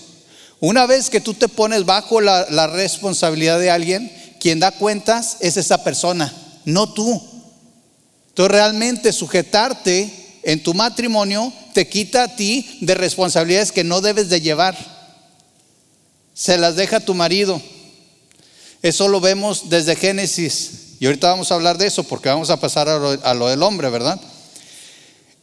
Una 0.60 0.86
vez 0.86 1.10
que 1.10 1.20
tú 1.20 1.34
te 1.34 1.48
pones 1.48 1.84
bajo 1.84 2.20
la, 2.20 2.66
responsabilidad 2.68 3.60
de 3.60 3.70
alguien, 3.70 4.12
quien 4.40 4.58
da 4.58 4.72
cuentas 4.72 5.36
es 5.40 5.56
esa 5.56 5.84
persona, 5.84 6.32
no 6.64 6.92
tú. 6.92 7.22
Entonces 8.28 8.52
realmente 8.52 9.12
sujetarte 9.12 10.38
en 10.42 10.62
tu 10.62 10.74
matrimonio 10.74 11.52
te 11.74 11.88
quita 11.88 12.24
a 12.24 12.36
ti 12.36 12.78
de 12.80 12.94
responsabilidades 12.94 13.72
que 13.72 13.84
no 13.84 14.00
debes 14.00 14.28
de 14.28 14.40
llevar. 14.40 14.97
Se 16.38 16.56
las 16.56 16.76
deja 16.76 17.00
tu 17.00 17.14
marido. 17.14 17.60
Eso 18.80 19.08
lo 19.08 19.20
vemos 19.20 19.70
desde 19.70 19.96
Génesis. 19.96 20.94
Y 21.00 21.06
ahorita 21.06 21.30
vamos 21.30 21.50
a 21.50 21.56
hablar 21.56 21.78
de 21.78 21.88
eso 21.88 22.04
porque 22.04 22.28
vamos 22.28 22.48
a 22.50 22.60
pasar 22.60 22.88
a 22.88 22.96
lo, 22.96 23.10
a 23.24 23.34
lo 23.34 23.48
del 23.48 23.60
hombre, 23.60 23.90
¿verdad? 23.90 24.20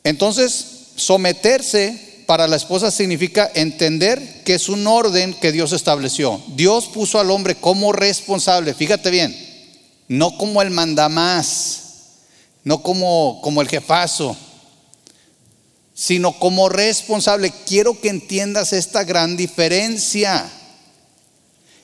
Entonces, 0.06 0.66
someterse 0.96 2.24
para 2.26 2.48
la 2.48 2.56
esposa 2.56 2.92
significa 2.92 3.52
entender 3.56 4.44
que 4.46 4.54
es 4.54 4.70
un 4.70 4.88
orden 4.88 5.34
que 5.34 5.52
Dios 5.52 5.74
estableció. 5.74 6.42
Dios 6.56 6.86
puso 6.86 7.20
al 7.20 7.30
hombre 7.30 7.56
como 7.56 7.92
responsable, 7.92 8.74
fíjate 8.74 9.12
bien, 9.12 9.36
no 10.08 10.38
como 10.38 10.62
el 10.62 10.70
mandamás, 10.70 11.82
no 12.64 12.82
como, 12.82 13.42
como 13.44 13.62
el 13.62 13.68
jefazo, 13.68 14.38
sino 15.94 16.40
como 16.40 16.70
responsable. 16.70 17.52
Quiero 17.68 18.00
que 18.00 18.08
entiendas 18.08 18.72
esta 18.72 19.04
gran 19.04 19.36
diferencia. 19.36 20.50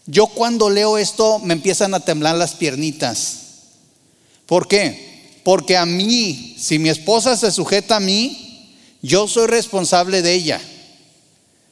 Yo 0.06 0.28
cuando 0.28 0.70
leo 0.70 0.98
esto 0.98 1.40
me 1.40 1.54
empiezan 1.54 1.94
a 1.94 2.00
temblar 2.00 2.36
las 2.36 2.56
piernitas. 2.56 3.38
¿Por 4.46 4.68
qué? 4.68 5.40
Porque 5.44 5.78
a 5.78 5.86
mí, 5.86 6.56
si 6.60 6.80
mi 6.80 6.90
esposa 6.90 7.38
se 7.38 7.52
sujeta 7.52 7.98
a 7.98 8.00
mí, 8.00 8.76
yo 9.02 9.28
soy 9.28 9.48
responsable 9.48 10.22
de 10.22 10.34
ella. 10.34 10.62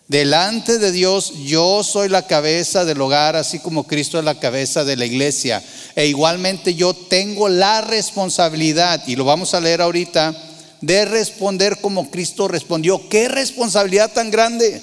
Delante 0.08 0.80
de 0.80 0.92
Dios 0.92 1.34
yo 1.46 1.84
soy 1.84 2.10
la 2.10 2.26
cabeza 2.26 2.84
del 2.84 3.00
hogar, 3.00 3.36
así 3.36 3.60
como 3.60 3.86
Cristo 3.86 4.18
es 4.18 4.26
la 4.26 4.40
cabeza 4.40 4.84
de 4.84 4.98
la 4.98 5.06
iglesia. 5.06 5.64
E 5.96 6.08
igualmente 6.08 6.74
yo 6.74 6.96
tengo 6.96 7.48
la 7.48 7.82
responsabilidad, 7.82 9.04
y 9.06 9.16
lo 9.16 9.26
vamos 9.26 9.54
a 9.54 9.62
leer 9.62 9.82
ahorita, 9.82 10.36
de 10.82 11.06
responder 11.06 11.80
como 11.80 12.10
Cristo 12.10 12.48
respondió. 12.48 13.08
¿Qué 13.08 13.28
responsabilidad 13.28 14.12
tan 14.12 14.32
grande? 14.32 14.82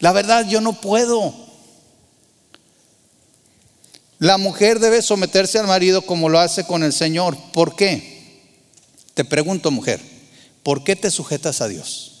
La 0.00 0.12
verdad, 0.12 0.46
yo 0.48 0.62
no 0.62 0.80
puedo. 0.80 1.34
La 4.18 4.38
mujer 4.38 4.78
debe 4.78 5.02
someterse 5.02 5.58
al 5.58 5.66
marido 5.66 6.02
como 6.02 6.28
lo 6.28 6.38
hace 6.38 6.64
con 6.64 6.82
el 6.82 6.92
Señor. 6.92 7.36
¿Por 7.52 7.76
qué? 7.76 8.16
Te 9.14 9.24
pregunto, 9.24 9.70
mujer, 9.70 10.00
¿por 10.62 10.84
qué 10.84 10.96
te 10.96 11.10
sujetas 11.10 11.60
a 11.60 11.68
Dios? 11.68 12.12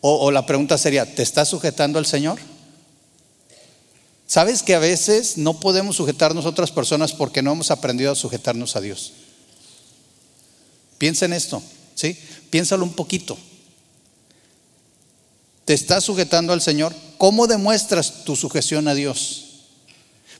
O, 0.00 0.30
la 0.32 0.46
pregunta 0.46 0.76
sería, 0.78 1.14
¿te 1.14 1.22
estás 1.22 1.48
sujetando 1.48 1.98
al 1.98 2.06
Señor? 2.06 2.40
¿Sabes 4.26 4.62
que 4.62 4.74
a 4.74 4.80
veces 4.80 5.36
no 5.36 5.60
podemos 5.60 5.96
sujetarnos 5.96 6.44
a 6.44 6.48
otras 6.48 6.72
personas 6.72 7.12
porque 7.12 7.42
no 7.42 7.52
hemos 7.52 7.70
aprendido 7.70 8.10
a 8.10 8.16
sujetarnos 8.16 8.74
a 8.74 8.80
Dios? 8.80 9.12
Piensa 10.98 11.26
en 11.26 11.34
esto, 11.34 11.62
¿sí? 11.94 12.18
Piénsalo 12.50 12.84
un 12.84 12.94
poquito. 12.94 13.38
¿Te 15.64 15.74
estás 15.74 16.02
sujetando 16.02 16.52
al 16.52 16.62
Señor? 16.62 16.94
¿Cómo 17.18 17.46
demuestras 17.46 18.24
tu 18.24 18.34
sujeción 18.34 18.88
a 18.88 18.94
Dios? 18.94 19.51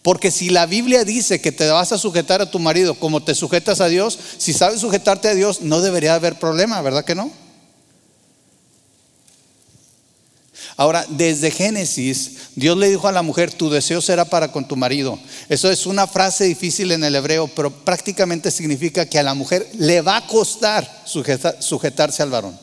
Porque 0.02 0.32
si 0.32 0.50
la 0.50 0.66
Biblia 0.66 1.04
dice 1.04 1.40
que 1.40 1.52
te 1.52 1.68
vas 1.68 1.92
a 1.92 1.98
sujetar 1.98 2.42
a 2.42 2.50
tu 2.50 2.58
marido 2.58 2.94
como 2.94 3.22
te 3.22 3.34
sujetas 3.34 3.80
a 3.80 3.86
Dios, 3.86 4.18
si 4.36 4.52
sabes 4.52 4.80
sujetarte 4.80 5.28
a 5.28 5.34
Dios, 5.34 5.60
no 5.60 5.80
debería 5.80 6.14
haber 6.14 6.38
problema, 6.38 6.82
¿verdad 6.82 7.04
que 7.04 7.14
no? 7.14 7.30
Ahora, 10.76 11.04
desde 11.08 11.50
Génesis, 11.50 12.32
Dios 12.56 12.76
le 12.76 12.88
dijo 12.88 13.06
a 13.06 13.12
la 13.12 13.22
mujer, 13.22 13.52
tu 13.52 13.70
deseo 13.70 14.00
será 14.00 14.24
para 14.24 14.50
con 14.50 14.66
tu 14.66 14.74
marido. 14.74 15.18
Eso 15.48 15.70
es 15.70 15.86
una 15.86 16.06
frase 16.06 16.44
difícil 16.44 16.90
en 16.92 17.04
el 17.04 17.14
hebreo, 17.14 17.48
pero 17.48 17.70
prácticamente 17.70 18.50
significa 18.50 19.06
que 19.06 19.18
a 19.18 19.22
la 19.22 19.34
mujer 19.34 19.68
le 19.74 20.00
va 20.00 20.16
a 20.16 20.26
costar 20.26 21.04
sujetarse 21.04 22.22
al 22.22 22.30
varón. 22.30 22.58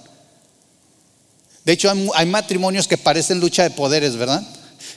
De 1.64 1.74
hecho, 1.74 1.92
hay, 2.16 2.26
matrimonios 2.26 2.88
que 2.88 2.98
parecen 2.98 3.40
lucha 3.40 3.64
de 3.64 3.70
poderes, 3.70 4.16
¿verdad? 4.16 4.42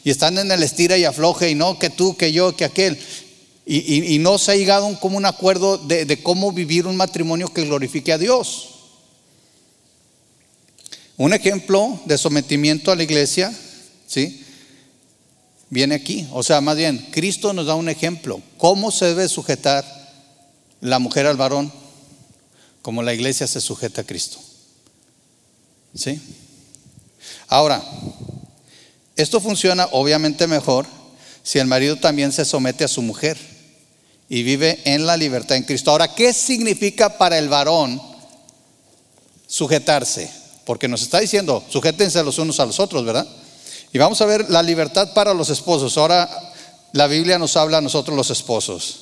Y 0.04 0.10
están 0.10 0.38
en 0.38 0.50
el 0.50 0.62
estira 0.62 0.98
y 0.98 1.04
afloje, 1.04 1.50
y 1.50 1.54
no 1.54 1.78
que 1.78 1.90
tú, 1.90 2.16
que 2.16 2.32
yo, 2.32 2.56
que 2.56 2.64
aquel. 2.64 2.98
Y, 3.64 4.18
no 4.18 4.38
se 4.38 4.52
ha 4.52 4.56
llegado 4.56 4.86
a 4.86 5.06
un 5.06 5.26
acuerdo 5.26 5.78
de 5.78 6.22
cómo 6.22 6.52
vivir 6.52 6.86
un 6.86 6.96
matrimonio 6.96 7.52
que 7.52 7.64
glorifique 7.64 8.12
a 8.12 8.18
Dios. 8.18 8.72
Un 11.16 11.34
ejemplo 11.34 12.00
de 12.04 12.18
sometimiento 12.18 12.90
a 12.90 12.96
la 12.96 13.02
iglesia, 13.02 13.56
¿sí? 14.06 14.44
Viene 15.70 15.94
aquí. 15.94 16.26
O 16.32 16.42
sea, 16.42 16.60
más 16.60 16.76
bien, 16.76 17.06
Cristo 17.12 17.52
nos 17.52 17.66
da 17.66 17.74
un 17.74 17.88
ejemplo. 17.88 18.42
¿Cómo 18.58 18.90
se 18.90 19.06
debe 19.06 19.28
sujetar 19.28 19.84
la 20.80 20.98
mujer 20.98 21.26
al 21.26 21.36
varón? 21.36 21.72
Como 22.80 23.02
la 23.02 23.14
iglesia 23.14 23.46
se 23.46 23.60
sujeta 23.60 24.00
a 24.00 24.04
Cristo. 24.04 24.38
¿Sí? 25.94 26.20
Ahora, 27.46 27.84
esto 29.16 29.40
funciona 29.40 29.88
obviamente 29.92 30.46
mejor 30.46 30.86
si 31.42 31.58
el 31.58 31.66
marido 31.66 31.96
también 31.96 32.32
se 32.32 32.44
somete 32.44 32.84
a 32.84 32.88
su 32.88 33.02
mujer 33.02 33.36
y 34.28 34.42
vive 34.42 34.80
en 34.84 35.06
la 35.06 35.16
libertad 35.16 35.56
en 35.56 35.64
Cristo. 35.64 35.90
Ahora, 35.90 36.14
¿qué 36.14 36.32
significa 36.32 37.18
para 37.18 37.38
el 37.38 37.48
varón 37.48 38.00
sujetarse? 39.46 40.42
porque 40.64 40.88
nos 40.88 41.02
está 41.02 41.20
diciendo, 41.20 41.62
sujétense 41.68 42.22
los 42.22 42.38
unos 42.38 42.60
a 42.60 42.66
los 42.66 42.78
otros, 42.80 43.04
¿verdad? 43.04 43.26
Y 43.92 43.98
vamos 43.98 44.20
a 44.20 44.26
ver 44.26 44.48
la 44.48 44.62
libertad 44.62 45.12
para 45.12 45.34
los 45.34 45.50
esposos. 45.50 45.98
Ahora 45.98 46.28
la 46.92 47.06
Biblia 47.06 47.38
nos 47.38 47.56
habla 47.56 47.78
a 47.78 47.80
nosotros 47.80 48.16
los 48.16 48.30
esposos. 48.30 49.00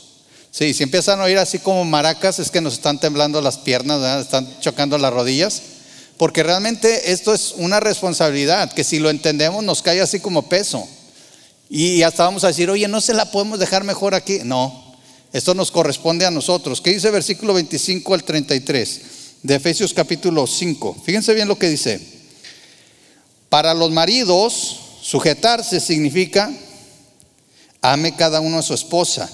Sí, 0.51 0.75
si 0.75 0.83
empiezan 0.83 1.21
a 1.21 1.25
oír 1.25 1.39
así 1.39 1.59
como 1.61 1.85
maracas, 1.85 2.39
es 2.39 2.51
que 2.51 2.61
nos 2.61 2.75
están 2.75 2.99
temblando 2.99 3.41
las 3.41 3.59
piernas, 3.59 4.21
están 4.21 4.49
chocando 4.61 4.99
las 4.99 5.13
rodillas, 5.13 5.63
porque 6.21 6.43
realmente 6.43 7.13
esto 7.13 7.33
es 7.33 7.55
una 7.57 7.81
responsabilidad 7.81 8.71
que 8.75 8.85
si 8.85 8.99
lo 8.99 9.09
entendemos 9.09 9.65
nos 9.65 9.81
cae 9.81 10.03
así 10.03 10.21
como 10.21 10.51
peso. 10.51 10.87
Y 11.71 12.03
hasta 12.03 12.25
vamos 12.25 12.45
a 12.45 12.49
decir, 12.49 12.69
oye, 12.69 12.87
no 12.89 13.01
se 13.01 13.15
la 13.15 13.31
podemos 13.31 13.59
dejar 13.59 13.85
mejor 13.85 14.15
aquí. 14.15 14.41
No, 14.45 14.95
esto 15.33 15.55
nos 15.55 15.71
corresponde 15.71 16.27
a 16.27 16.31
nosotros. 16.31 16.83
¿Qué 16.83 16.91
dice 16.91 17.11
versículo 17.11 17.55
25 17.55 18.13
al 18.13 18.23
33? 18.23 19.01
de 19.43 19.55
Efesios 19.55 19.95
capítulo 19.95 20.47
5. 20.47 20.97
Fíjense 21.03 21.33
bien 21.33 21.49
lo 21.49 21.59
que 21.59 21.71
dice. 21.71 21.99
Para 23.49 23.73
los 23.73 23.91
maridos, 23.91 24.79
sujetarse 25.01 25.81
significa 25.81 26.53
ame 27.81 28.15
cada 28.15 28.41
uno 28.41 28.59
a 28.59 28.63
su 28.63 28.75
esposa, 28.75 29.31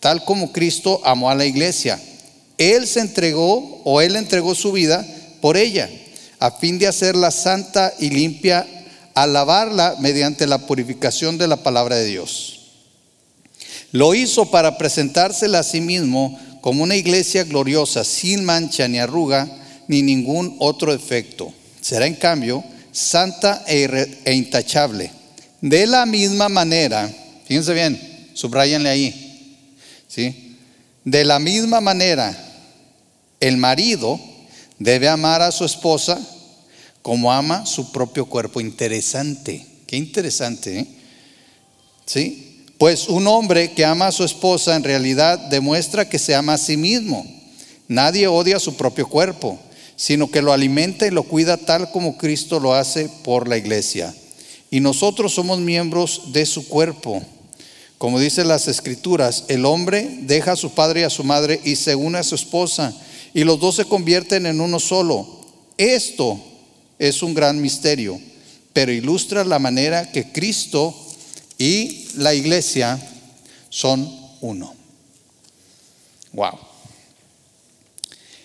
tal 0.00 0.22
como 0.26 0.52
Cristo 0.52 1.00
amó 1.02 1.30
a 1.30 1.34
la 1.34 1.46
iglesia. 1.46 1.98
Él 2.58 2.86
se 2.86 3.00
entregó 3.00 3.80
o 3.84 4.02
él 4.02 4.16
entregó 4.16 4.54
su 4.54 4.72
vida 4.72 5.02
por 5.40 5.56
ella, 5.56 5.88
a 6.38 6.50
fin 6.50 6.78
de 6.78 6.86
hacerla 6.86 7.30
santa 7.30 7.92
y 7.98 8.10
limpia, 8.10 8.66
alabarla 9.14 9.96
mediante 10.00 10.46
la 10.46 10.58
purificación 10.58 11.38
de 11.38 11.48
la 11.48 11.62
palabra 11.62 11.96
de 11.96 12.04
Dios. 12.04 12.60
Lo 13.92 14.14
hizo 14.14 14.50
para 14.50 14.76
presentársela 14.78 15.60
a 15.60 15.62
sí 15.62 15.80
mismo 15.80 16.38
como 16.60 16.82
una 16.82 16.96
iglesia 16.96 17.44
gloriosa, 17.44 18.04
sin 18.04 18.44
mancha 18.44 18.88
ni 18.88 18.98
arruga, 18.98 19.48
ni 19.88 20.02
ningún 20.02 20.56
otro 20.58 20.92
efecto. 20.92 21.52
Será 21.80 22.06
en 22.06 22.16
cambio 22.16 22.64
santa 22.92 23.64
e, 23.66 24.20
e, 24.24 24.34
intachable. 24.34 25.10
De 25.60 25.86
la 25.86 26.06
misma 26.06 26.48
manera, 26.48 27.08
fíjense 27.46 27.72
bien, 27.72 28.30
subrayenle 28.34 28.88
ahí, 28.88 29.58
¿sí? 30.08 30.56
De 31.04 31.24
la 31.24 31.38
misma 31.38 31.80
manera, 31.80 32.36
el 33.40 33.56
marido 33.56 34.18
debe 34.78 35.08
amar 35.08 35.42
a 35.42 35.52
su 35.52 35.64
esposa 35.64 36.18
como 37.02 37.32
ama 37.32 37.66
su 37.66 37.92
propio 37.92 38.26
cuerpo. 38.26 38.60
Interesante, 38.60 39.64
qué 39.86 39.96
interesante, 39.96 40.80
¿eh? 40.80 40.86
¿sí? 42.04 42.64
Pues 42.78 43.08
un 43.08 43.26
hombre 43.26 43.72
que 43.72 43.84
ama 43.84 44.08
a 44.08 44.12
su 44.12 44.24
esposa 44.24 44.76
en 44.76 44.84
realidad 44.84 45.38
demuestra 45.38 46.08
que 46.08 46.18
se 46.18 46.34
ama 46.34 46.54
a 46.54 46.58
sí 46.58 46.76
mismo. 46.76 47.26
Nadie 47.88 48.26
odia 48.26 48.58
su 48.58 48.76
propio 48.76 49.08
cuerpo, 49.08 49.58
sino 49.96 50.30
que 50.30 50.42
lo 50.42 50.52
alimenta 50.52 51.06
y 51.06 51.10
lo 51.10 51.22
cuida 51.22 51.56
tal 51.56 51.90
como 51.90 52.18
Cristo 52.18 52.60
lo 52.60 52.74
hace 52.74 53.08
por 53.24 53.48
la 53.48 53.56
iglesia. 53.56 54.14
Y 54.70 54.80
nosotros 54.80 55.32
somos 55.32 55.60
miembros 55.60 56.32
de 56.32 56.44
su 56.44 56.68
cuerpo. 56.68 57.22
Como 57.98 58.18
dicen 58.18 58.48
las 58.48 58.68
escrituras, 58.68 59.44
el 59.48 59.64
hombre 59.64 60.18
deja 60.22 60.52
a 60.52 60.56
su 60.56 60.72
padre 60.72 61.00
y 61.00 61.04
a 61.04 61.10
su 61.10 61.24
madre 61.24 61.60
y 61.64 61.76
se 61.76 61.94
une 61.94 62.18
a 62.18 62.24
su 62.24 62.34
esposa, 62.34 62.92
y 63.36 63.44
los 63.44 63.60
dos 63.60 63.74
se 63.74 63.84
convierten 63.84 64.46
en 64.46 64.62
uno 64.62 64.80
solo. 64.80 65.28
Esto 65.76 66.40
es 66.98 67.22
un 67.22 67.34
gran 67.34 67.60
misterio, 67.60 68.18
pero 68.72 68.90
ilustra 68.90 69.44
la 69.44 69.58
manera 69.58 70.10
que 70.10 70.32
Cristo 70.32 70.96
y 71.58 72.08
la 72.14 72.32
iglesia 72.32 72.98
son 73.68 74.10
uno. 74.40 74.74
Wow. 76.32 76.58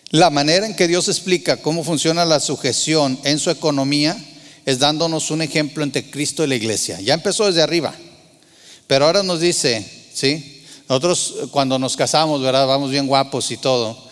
La 0.09 0.29
manera 0.29 0.65
en 0.65 0.75
que 0.75 0.89
Dios 0.89 1.07
explica 1.07 1.61
cómo 1.61 1.85
funciona 1.85 2.25
la 2.25 2.41
sujeción 2.41 3.17
en 3.23 3.39
su 3.39 3.49
economía 3.49 4.21
es 4.65 4.77
dándonos 4.77 5.31
un 5.31 5.41
ejemplo 5.41 5.85
entre 5.85 6.11
Cristo 6.11 6.43
y 6.43 6.47
la 6.47 6.55
iglesia. 6.55 6.99
Ya 6.99 7.13
empezó 7.13 7.45
desde 7.45 7.61
arriba, 7.61 7.95
pero 8.87 9.05
ahora 9.05 9.23
nos 9.23 9.39
dice, 9.39 9.89
¿sí? 10.13 10.65
Nosotros 10.89 11.47
cuando 11.51 11.79
nos 11.79 11.95
casamos, 11.95 12.41
¿verdad? 12.41 12.67
Vamos 12.67 12.91
bien 12.91 13.07
guapos 13.07 13.51
y 13.51 13.55
todo, 13.55 14.10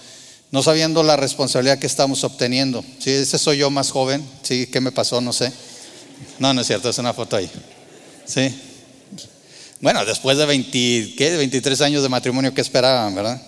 no 0.52 0.64
sabiendo 0.64 1.04
la 1.04 1.16
responsabilidad 1.16 1.80
que 1.80 1.88
estamos 1.88 2.24
obteniendo. 2.24 2.84
Sí, 3.00 3.12
ese 3.12 3.38
soy 3.38 3.60
yo 3.60 3.70
más 3.70 3.92
joven, 3.92 4.28
¿sí? 4.42 4.68
¿Qué 4.68 4.82
me 4.82 4.92
pasó? 4.92 5.22
No 5.22 5.32
sé. 5.32 5.52
No, 6.40 6.54
no 6.54 6.62
es 6.62 6.68
cierto, 6.68 6.90
es 6.90 6.98
una 6.98 7.14
foto 7.14 7.36
ahí. 7.36 7.50
Sí. 8.26 8.54
Bueno, 9.80 10.04
después 10.06 10.38
de 10.38 10.46
20, 10.46 11.16
¿qué? 11.16 11.38
23 11.38 11.82
años 11.82 12.04
de 12.04 12.10
matrimonio, 12.10 12.54
¿qué 12.54 12.62
esperaban, 12.62 13.16
verdad? 13.16 13.42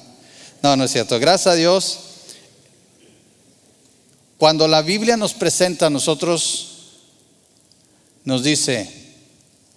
No, 0.62 0.76
no 0.76 0.84
es 0.84 0.92
cierto. 0.92 1.20
Gracias 1.20 1.48
a 1.48 1.56
Dios. 1.56 2.00
Cuando 4.38 4.68
la 4.68 4.82
Biblia 4.82 5.18
nos 5.18 5.34
presenta 5.34 5.88
a 5.88 5.90
nosotros, 5.90 6.68
nos 8.24 8.44
dice, 8.44 8.90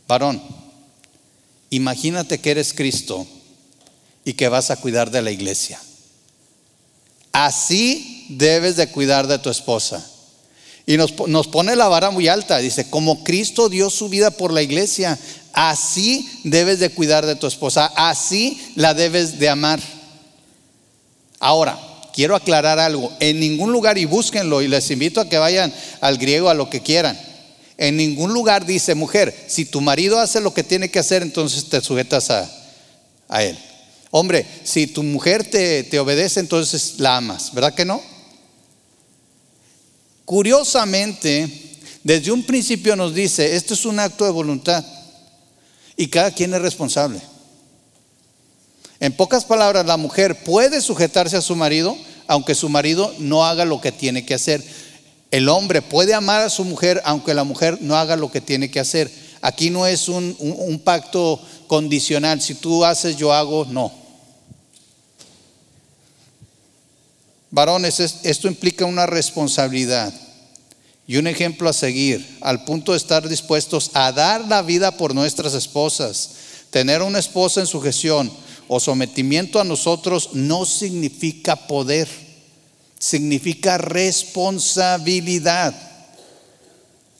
varón, 0.06 0.42
imagínate 1.70 2.38
que 2.38 2.50
eres 2.50 2.72
Cristo 2.72 3.26
y 4.24 4.34
que 4.34 4.48
vas 4.48 4.70
a 4.70 4.76
cuidar 4.76 5.10
de 5.10 5.22
la 5.22 5.30
iglesia. 5.30 5.80
Así 7.34 8.24
debes 8.30 8.76
de 8.76 8.88
cuidar 8.88 9.26
de 9.26 9.38
tu 9.38 9.50
esposa. 9.50 10.02
Y 10.86 10.96
nos, 10.96 11.14
nos, 11.28 11.48
pone 11.48 11.76
la 11.76 11.88
vara 11.88 12.10
muy 12.10 12.28
alta. 12.28 12.58
Dice, 12.58 12.88
como 12.88 13.24
Cristo 13.24 13.68
dio 13.68 13.90
su 13.90 14.08
vida 14.08 14.30
por 14.30 14.52
la 14.52 14.62
iglesia, 14.62 15.18
Así 15.54 16.28
debes 16.42 16.80
de 16.80 16.90
cuidar 16.90 17.24
de 17.24 17.36
tu 17.36 17.46
esposa, 17.46 17.86
así 17.94 18.60
la 18.74 18.92
debes 18.92 19.38
de 19.38 19.48
amar. 19.48 19.80
Ahora, 21.38 21.78
quiero 22.12 22.34
aclarar 22.34 22.80
algo. 22.80 23.12
En 23.20 23.38
ningún 23.38 23.70
lugar, 23.70 23.96
y 23.96 24.04
búsquenlo, 24.04 24.62
y 24.62 24.68
les 24.68 24.90
invito 24.90 25.20
a 25.20 25.28
que 25.28 25.38
vayan 25.38 25.72
al 26.00 26.18
griego 26.18 26.50
a 26.50 26.54
lo 26.54 26.68
que 26.68 26.80
quieran. 26.80 27.16
En 27.78 27.96
ningún 27.96 28.34
lugar 28.34 28.66
dice, 28.66 28.96
mujer, 28.96 29.32
si 29.46 29.64
tu 29.64 29.80
marido 29.80 30.18
hace 30.18 30.40
lo 30.40 30.52
que 30.52 30.64
tiene 30.64 30.90
que 30.90 30.98
hacer, 30.98 31.22
entonces 31.22 31.68
te 31.68 31.80
sujetas 31.80 32.30
a, 32.30 32.50
a 33.28 33.44
él. 33.44 33.56
Hombre, 34.16 34.46
si 34.62 34.86
tu 34.86 35.02
mujer 35.02 35.42
te, 35.42 35.82
te 35.82 35.98
obedece, 35.98 36.38
entonces 36.38 37.00
la 37.00 37.16
amas, 37.16 37.52
¿verdad 37.52 37.74
que 37.74 37.84
no? 37.84 38.00
Curiosamente, 40.24 41.50
desde 42.04 42.30
un 42.30 42.44
principio 42.44 42.94
nos 42.94 43.12
dice, 43.12 43.56
esto 43.56 43.74
es 43.74 43.84
un 43.84 43.98
acto 43.98 44.24
de 44.24 44.30
voluntad 44.30 44.84
y 45.96 46.06
cada 46.06 46.30
quien 46.30 46.54
es 46.54 46.62
responsable. 46.62 47.20
En 49.00 49.12
pocas 49.16 49.44
palabras, 49.44 49.84
la 49.84 49.96
mujer 49.96 50.44
puede 50.44 50.80
sujetarse 50.80 51.36
a 51.36 51.42
su 51.42 51.56
marido, 51.56 51.96
aunque 52.28 52.54
su 52.54 52.68
marido 52.68 53.12
no 53.18 53.44
haga 53.44 53.64
lo 53.64 53.80
que 53.80 53.90
tiene 53.90 54.24
que 54.24 54.34
hacer. 54.34 54.62
El 55.32 55.48
hombre 55.48 55.82
puede 55.82 56.14
amar 56.14 56.42
a 56.42 56.50
su 56.50 56.64
mujer, 56.64 57.02
aunque 57.04 57.34
la 57.34 57.42
mujer 57.42 57.78
no 57.80 57.96
haga 57.96 58.14
lo 58.14 58.30
que 58.30 58.40
tiene 58.40 58.70
que 58.70 58.78
hacer. 58.78 59.10
Aquí 59.42 59.70
no 59.70 59.88
es 59.88 60.08
un, 60.08 60.36
un 60.38 60.78
pacto 60.78 61.40
condicional, 61.66 62.40
si 62.40 62.54
tú 62.54 62.84
haces, 62.84 63.16
yo 63.16 63.32
hago, 63.32 63.64
no. 63.64 64.03
Varones, 67.54 68.00
esto 68.00 68.48
implica 68.48 68.84
una 68.84 69.06
responsabilidad 69.06 70.12
y 71.06 71.18
un 71.18 71.28
ejemplo 71.28 71.68
a 71.68 71.72
seguir, 71.72 72.38
al 72.40 72.64
punto 72.64 72.90
de 72.90 72.98
estar 72.98 73.28
dispuestos 73.28 73.92
a 73.94 74.10
dar 74.10 74.44
la 74.48 74.60
vida 74.60 74.96
por 74.96 75.14
nuestras 75.14 75.54
esposas. 75.54 76.30
Tener 76.70 77.00
una 77.00 77.20
esposa 77.20 77.60
en 77.60 77.68
sujeción 77.68 78.28
o 78.66 78.80
sometimiento 78.80 79.60
a 79.60 79.64
nosotros 79.64 80.30
no 80.32 80.66
significa 80.66 81.54
poder, 81.54 82.08
significa 82.98 83.78
responsabilidad. 83.78 85.76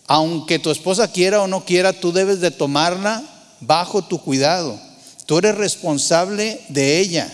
Aunque 0.08 0.58
tu 0.58 0.72
esposa 0.72 1.12
quiera 1.12 1.42
o 1.42 1.46
no 1.46 1.64
quiera, 1.64 1.92
tú 1.92 2.10
debes 2.12 2.40
de 2.40 2.50
tomarla 2.50 3.22
bajo 3.60 4.02
tu 4.02 4.20
cuidado. 4.20 4.80
Tú 5.26 5.38
eres 5.38 5.54
responsable 5.54 6.60
de 6.70 6.98
ella. 6.98 7.32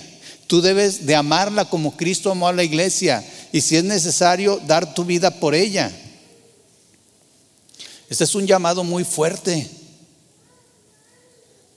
Tú 0.51 0.61
debes 0.61 1.07
de 1.07 1.15
amarla 1.15 1.65
como 1.65 1.97
Cristo 1.97 2.29
amó 2.29 2.49
a 2.49 2.53
la 2.53 2.65
iglesia 2.65 3.25
y 3.53 3.61
si 3.61 3.77
es 3.77 3.85
necesario 3.85 4.61
dar 4.67 4.95
tu 4.95 5.05
vida 5.05 5.31
por 5.31 5.55
ella. 5.55 5.93
Este 8.09 8.25
es 8.25 8.35
un 8.35 8.49
llamado 8.49 8.83
muy 8.83 9.05
fuerte. 9.05 9.71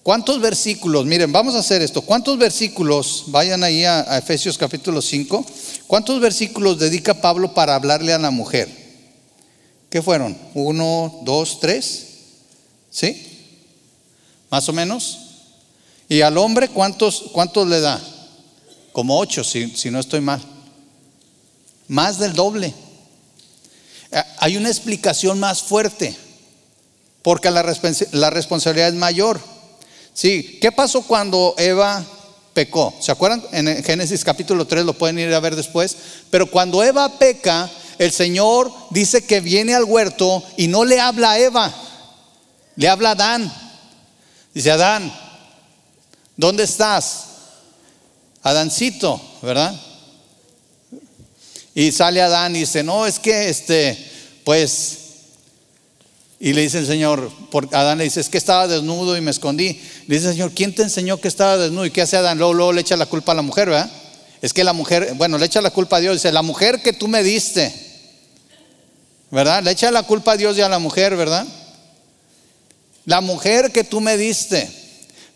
¿Cuántos 0.02 0.42
versículos? 0.42 1.06
Miren, 1.06 1.32
vamos 1.32 1.54
a 1.54 1.60
hacer 1.60 1.84
esto. 1.84 2.02
¿Cuántos 2.02 2.40
versículos? 2.40 3.26
Vayan 3.28 3.64
ahí 3.64 3.86
a, 3.86 4.18
Efesios 4.18 4.58
capítulo 4.58 5.04
5. 5.04 5.46
¿Cuántos 5.86 6.20
versículos 6.20 6.80
dedica 6.80 7.22
Pablo 7.22 7.54
para 7.54 7.76
hablarle 7.76 8.12
a 8.12 8.18
la 8.18 8.32
mujer? 8.32 8.68
¿Qué 9.92 10.02
fueron? 10.02 10.36
¿Uno, 10.56 11.20
dos, 11.22 11.60
tres? 11.60 12.08
¿Sí? 12.90 13.52
¿Más 14.50 14.68
o 14.68 14.74
menos? 14.74 15.20
¿Y 16.10 16.22
al 16.22 16.40
hombre 16.40 16.70
cuántos, 16.70 17.26
cuántos 17.34 17.68
le 17.68 17.80
da? 17.80 18.02
Como 18.94 19.20
ocho, 19.20 19.44
si, 19.44 19.90
no 19.90 20.00
estoy 20.00 20.22
mal. 20.22 20.42
Más 21.88 22.20
del 22.20 22.34
doble. 22.34 22.74
Eh, 24.12 24.24
hay 24.38 24.56
una 24.56 24.70
explicación 24.70 25.40
más 25.40 25.64
fuerte, 25.64 26.16
porque 27.24 27.50
la, 27.50 27.64
responsabilidad 27.64 28.90
es 28.90 28.94
mayor. 28.94 29.42
Sí, 30.14 30.60
¿qué 30.62 30.72
pasó 30.72 31.02
cuando 31.02 31.56
Eva 31.58 32.06
pecó? 32.54 32.94
¿Se 33.02 33.12
acuerdan? 33.12 33.44
En 33.52 33.84
Génesis 33.84 34.24
capítulo 34.24 34.68
3 34.68 34.86
lo 34.86 34.94
pueden 34.94 35.18
ir 35.18 35.34
a 35.34 35.40
ver 35.40 35.56
después. 35.56 35.98
Pero 36.30 36.50
cuando 36.50 36.84
Eva 36.84 37.18
peca, 37.18 37.70
el 37.98 38.12
Señor 38.12 38.72
dice 38.92 39.26
que 39.26 39.42
viene 39.42 39.74
al 39.74 39.86
huerto 39.86 40.44
y 40.56 40.68
no 40.68 40.86
le 40.86 41.00
habla 41.00 41.32
a 41.32 41.40
Eva, 41.40 41.74
le 42.76 42.88
habla 42.88 43.10
a 43.10 43.14
Adán. 43.14 43.52
Dice, 44.54 44.70
Adán, 44.70 45.12
¿dónde 46.38 46.64
estás? 46.64 47.33
Adancito, 48.44 49.22
¿verdad? 49.42 49.74
Y 51.74 51.92
sale 51.92 52.22
Adán 52.22 52.56
y 52.56 52.60
dice, 52.60 52.84
no, 52.84 53.08
es 53.08 53.18
que 53.18 53.50
este, 53.50 53.98
pues, 54.44 54.98
y 56.40 56.54
le 56.54 56.62
dice 56.62 56.80
el 56.80 56.86
Señor, 56.86 57.32
por, 57.50 57.74
Adán 57.74 57.98
le 57.98 58.04
dice, 58.04 58.20
es 58.20 58.30
que 58.30 58.38
estaba 58.38 58.68
desnudo 58.68 59.18
y 59.18 59.22
me 59.22 59.32
escondí. 59.32 59.82
Le 60.08 60.16
dice 60.16 60.28
el 60.28 60.34
Señor, 60.34 60.52
¿quién 60.54 60.76
te 60.76 60.84
enseñó 60.84 61.20
que 61.20 61.30
estaba 61.30 61.58
desnudo? 61.58 61.86
¿Y 61.86 61.92
qué 61.92 62.02
hace 62.02 62.18
Adán? 62.18 62.38
Luego, 62.38 62.54
luego 62.54 62.74
le 62.74 62.82
echa 62.82 62.98
la 62.98 63.06
culpa 63.06 63.32
a 63.32 63.36
la 63.36 63.42
mujer, 63.42 63.70
¿verdad? 63.70 63.90
Es 64.42 64.54
que 64.54 64.66
la 64.66 64.74
mujer, 64.74 65.14
bueno, 65.16 65.38
le 65.38 65.46
echa 65.46 65.62
la 65.62 65.70
culpa 65.72 65.98
a 65.98 66.00
Dios, 66.02 66.16
dice, 66.16 66.32
la 66.34 66.42
mujer 66.42 66.82
que 66.84 66.92
tú 66.92 67.08
me 67.08 67.24
diste, 67.24 67.74
¿verdad? 69.32 69.64
Le 69.64 69.72
echa 69.72 69.90
la 69.90 70.04
culpa 70.04 70.34
a 70.34 70.38
Dios 70.38 70.58
y 70.58 70.62
a 70.62 70.68
la 70.68 70.80
mujer, 70.80 71.16
¿verdad? 71.16 71.48
La 73.06 73.22
mujer 73.22 73.72
que 73.72 73.86
tú 73.86 74.02
me 74.02 74.18
diste. 74.18 74.83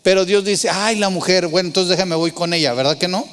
Pero 0.02 0.24
Dios 0.24 0.44
dice, 0.44 0.68
ay, 0.70 0.96
la 0.96 1.08
mujer, 1.08 1.48
bueno, 1.48 1.68
entonces 1.68 1.90
déjame 1.90 2.14
voy 2.16 2.30
con 2.30 2.54
ella, 2.54 2.72
¿verdad 2.74 2.98
que 2.98 3.08
no? 3.08 3.26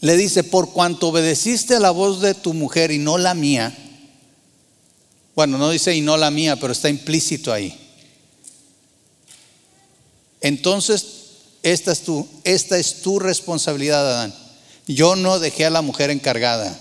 Le 0.00 0.16
dice, 0.16 0.44
por 0.44 0.72
cuanto 0.72 1.08
obedeciste 1.08 1.74
a 1.74 1.80
la 1.80 1.90
voz 1.90 2.20
de 2.20 2.34
tu 2.34 2.54
mujer 2.54 2.90
y 2.90 2.98
no 2.98 3.18
la 3.18 3.34
mía, 3.34 3.76
bueno, 5.34 5.56
no 5.56 5.70
dice 5.70 5.94
y 5.94 6.00
no 6.00 6.16
la 6.16 6.30
mía, 6.30 6.56
pero 6.56 6.72
está 6.72 6.88
implícito 6.88 7.52
ahí. 7.52 7.78
Entonces, 10.40 11.06
esta 11.62 11.92
es 11.92 12.00
tu, 12.02 12.28
esta 12.44 12.78
es 12.78 13.02
tu 13.02 13.18
responsabilidad, 13.18 14.08
Adán. 14.08 14.34
Yo 14.86 15.16
no 15.16 15.38
dejé 15.38 15.66
a 15.66 15.70
la 15.70 15.82
mujer 15.82 16.10
encargada. 16.10 16.78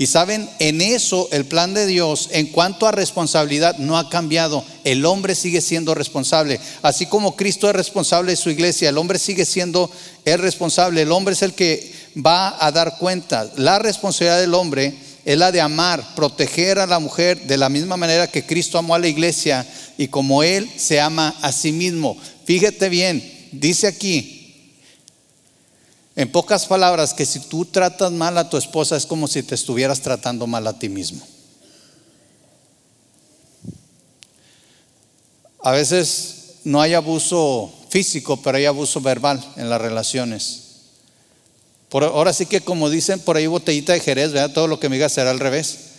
Y 0.00 0.06
saben, 0.06 0.48
en 0.60 0.80
eso 0.80 1.28
el 1.30 1.44
plan 1.44 1.74
de 1.74 1.84
Dios 1.84 2.30
en 2.32 2.46
cuanto 2.46 2.86
a 2.86 2.90
responsabilidad 2.90 3.76
no 3.76 3.98
ha 3.98 4.08
cambiado. 4.08 4.64
El 4.82 5.04
hombre 5.04 5.34
sigue 5.34 5.60
siendo 5.60 5.94
responsable. 5.94 6.58
Así 6.80 7.04
como 7.04 7.36
Cristo 7.36 7.68
es 7.68 7.76
responsable 7.76 8.32
de 8.32 8.36
su 8.36 8.48
iglesia, 8.48 8.88
el 8.88 8.96
hombre 8.96 9.18
sigue 9.18 9.44
siendo 9.44 9.90
el 10.24 10.38
responsable. 10.38 11.02
El 11.02 11.12
hombre 11.12 11.34
es 11.34 11.42
el 11.42 11.52
que 11.52 11.92
va 12.16 12.56
a 12.64 12.72
dar 12.72 12.96
cuenta. 12.96 13.52
La 13.58 13.78
responsabilidad 13.78 14.40
del 14.40 14.54
hombre 14.54 14.94
es 15.26 15.36
la 15.36 15.52
de 15.52 15.60
amar, 15.60 16.02
proteger 16.16 16.78
a 16.78 16.86
la 16.86 16.98
mujer 16.98 17.42
de 17.42 17.58
la 17.58 17.68
misma 17.68 17.98
manera 17.98 18.26
que 18.26 18.46
Cristo 18.46 18.78
amó 18.78 18.94
a 18.94 18.98
la 18.98 19.08
iglesia 19.08 19.66
y 19.98 20.08
como 20.08 20.42
Él 20.42 20.70
se 20.78 20.98
ama 20.98 21.36
a 21.42 21.52
sí 21.52 21.72
mismo. 21.72 22.16
Fíjate 22.46 22.88
bien, 22.88 23.22
dice 23.52 23.86
aquí, 23.86 24.39
en 26.16 26.30
pocas 26.30 26.66
palabras, 26.66 27.14
que 27.14 27.24
si 27.24 27.40
tú 27.40 27.64
tratas 27.64 28.12
mal 28.12 28.36
a 28.36 28.48
tu 28.48 28.56
esposa 28.56 28.96
es 28.96 29.06
como 29.06 29.28
si 29.28 29.42
te 29.42 29.54
estuvieras 29.54 30.00
tratando 30.00 30.46
mal 30.46 30.66
a 30.66 30.78
ti 30.78 30.88
mismo. 30.88 31.26
A 35.62 35.72
veces 35.72 36.54
no 36.64 36.80
hay 36.80 36.94
abuso 36.94 37.72
físico, 37.90 38.40
pero 38.42 38.58
hay 38.58 38.66
abuso 38.66 39.00
verbal 39.00 39.44
en 39.56 39.68
las 39.68 39.80
relaciones. 39.80 40.62
Por, 41.88 42.04
ahora 42.04 42.32
sí 42.32 42.46
que 42.46 42.60
como 42.60 42.88
dicen 42.88 43.20
por 43.20 43.36
ahí 43.36 43.46
botellita 43.46 43.92
de 43.92 44.00
Jerez, 44.00 44.32
¿verdad? 44.32 44.52
todo 44.52 44.68
lo 44.68 44.78
que 44.78 44.88
me 44.88 44.96
digas 44.96 45.12
será 45.12 45.30
al 45.30 45.40
revés. 45.40 45.89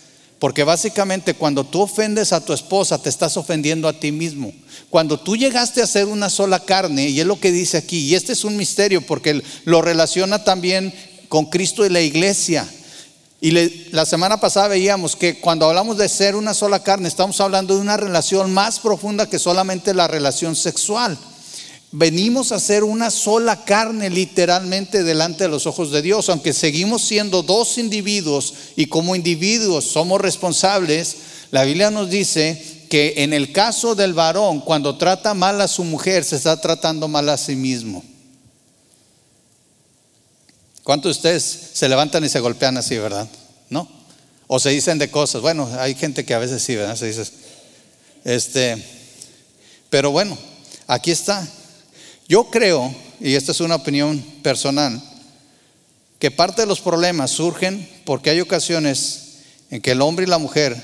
Porque 0.42 0.64
básicamente 0.64 1.34
cuando 1.34 1.62
tú 1.62 1.82
ofendes 1.82 2.32
a 2.32 2.44
tu 2.44 2.52
esposa, 2.52 2.98
te 2.98 3.08
estás 3.08 3.36
ofendiendo 3.36 3.86
a 3.86 3.92
ti 3.92 4.10
mismo. 4.10 4.52
Cuando 4.90 5.20
tú 5.20 5.36
llegaste 5.36 5.80
a 5.80 5.86
ser 5.86 6.06
una 6.06 6.28
sola 6.28 6.58
carne, 6.58 7.08
y 7.08 7.20
es 7.20 7.26
lo 7.26 7.38
que 7.38 7.52
dice 7.52 7.76
aquí, 7.76 8.00
y 8.00 8.16
este 8.16 8.32
es 8.32 8.42
un 8.42 8.56
misterio 8.56 9.06
porque 9.06 9.40
lo 9.64 9.82
relaciona 9.82 10.42
también 10.42 10.92
con 11.28 11.44
Cristo 11.44 11.86
y 11.86 11.90
la 11.90 12.00
iglesia. 12.00 12.68
Y 13.40 13.52
la 13.92 14.04
semana 14.04 14.40
pasada 14.40 14.66
veíamos 14.66 15.14
que 15.14 15.38
cuando 15.38 15.68
hablamos 15.68 15.96
de 15.96 16.08
ser 16.08 16.34
una 16.34 16.54
sola 16.54 16.82
carne, 16.82 17.06
estamos 17.06 17.40
hablando 17.40 17.76
de 17.76 17.80
una 17.80 17.96
relación 17.96 18.52
más 18.52 18.80
profunda 18.80 19.30
que 19.30 19.38
solamente 19.38 19.94
la 19.94 20.08
relación 20.08 20.56
sexual 20.56 21.16
venimos 21.92 22.52
a 22.52 22.58
ser 22.58 22.84
una 22.84 23.10
sola 23.10 23.64
carne 23.64 24.08
literalmente 24.08 25.04
delante 25.04 25.44
de 25.44 25.50
los 25.50 25.66
ojos 25.66 25.92
de 25.92 26.02
Dios, 26.02 26.28
aunque 26.30 26.54
seguimos 26.54 27.02
siendo 27.02 27.42
dos 27.42 27.76
individuos 27.78 28.54
y 28.76 28.86
como 28.86 29.14
individuos 29.14 29.84
somos 29.84 30.20
responsables, 30.20 31.16
la 31.50 31.64
Biblia 31.64 31.90
nos 31.90 32.08
dice 32.08 32.86
que 32.88 33.14
en 33.18 33.34
el 33.34 33.52
caso 33.52 33.94
del 33.94 34.14
varón, 34.14 34.60
cuando 34.60 34.96
trata 34.96 35.34
mal 35.34 35.60
a 35.60 35.68
su 35.68 35.84
mujer, 35.84 36.24
se 36.24 36.36
está 36.36 36.60
tratando 36.60 37.08
mal 37.08 37.28
a 37.28 37.36
sí 37.36 37.56
mismo. 37.56 38.02
¿Cuántos 40.82 41.14
de 41.14 41.18
ustedes 41.18 41.70
se 41.74 41.88
levantan 41.88 42.24
y 42.24 42.28
se 42.28 42.40
golpean 42.40 42.76
así, 42.76 42.98
verdad? 42.98 43.28
¿No? 43.68 43.88
O 44.46 44.58
se 44.58 44.70
dicen 44.70 44.98
de 44.98 45.10
cosas. 45.10 45.40
Bueno, 45.40 45.70
hay 45.78 45.94
gente 45.94 46.24
que 46.24 46.34
a 46.34 46.38
veces 46.38 46.62
sí, 46.62 46.74
¿verdad? 46.74 46.96
Se 46.96 47.06
dice. 47.06 47.30
Este, 48.24 48.82
pero 49.88 50.10
bueno, 50.10 50.36
aquí 50.86 51.10
está. 51.10 51.46
Yo 52.32 52.44
creo, 52.44 52.94
y 53.20 53.34
esta 53.34 53.52
es 53.52 53.60
una 53.60 53.74
opinión 53.74 54.18
personal, 54.42 55.02
que 56.18 56.30
parte 56.30 56.62
de 56.62 56.66
los 56.66 56.80
problemas 56.80 57.30
surgen 57.30 57.86
porque 58.06 58.30
hay 58.30 58.40
ocasiones 58.40 59.40
en 59.68 59.82
que 59.82 59.90
el 59.90 60.00
hombre 60.00 60.24
y 60.24 60.28
la 60.30 60.38
mujer 60.38 60.82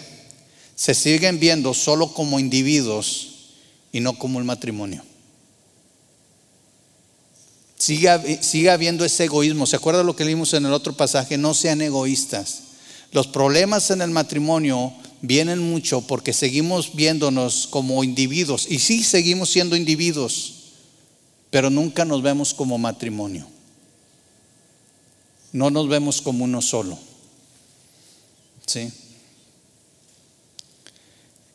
se 0.76 0.92
siguen 0.92 1.40
viendo 1.40 1.72
solo 1.72 2.12
como 2.12 2.38
individuos 2.38 3.54
y 3.92 4.00
no 4.00 4.18
como 4.18 4.36
un 4.36 4.44
matrimonio. 4.44 5.02
Siga, 7.78 8.22
siga 8.42 8.74
habiendo 8.74 9.06
ese 9.06 9.24
egoísmo. 9.24 9.64
¿Se 9.64 9.76
acuerda 9.76 10.02
lo 10.02 10.14
que 10.14 10.26
leímos 10.26 10.52
en 10.52 10.66
el 10.66 10.74
otro 10.74 10.98
pasaje? 10.98 11.38
No 11.38 11.54
sean 11.54 11.80
egoístas. 11.80 12.58
Los 13.10 13.26
problemas 13.26 13.90
en 13.90 14.02
el 14.02 14.10
matrimonio 14.10 14.92
vienen 15.22 15.60
mucho 15.60 16.02
porque 16.02 16.34
seguimos 16.34 16.94
viéndonos 16.94 17.68
como 17.68 18.04
individuos. 18.04 18.66
Y 18.68 18.80
sí 18.80 19.02
seguimos 19.02 19.48
siendo 19.48 19.76
individuos, 19.76 20.57
pero 21.50 21.70
nunca 21.70 22.04
nos 22.04 22.22
vemos 22.22 22.54
como 22.54 22.78
matrimonio. 22.78 23.46
No 25.52 25.70
nos 25.70 25.88
vemos 25.88 26.20
como 26.20 26.44
uno 26.44 26.60
solo. 26.60 26.98
¿Sí? 28.66 28.92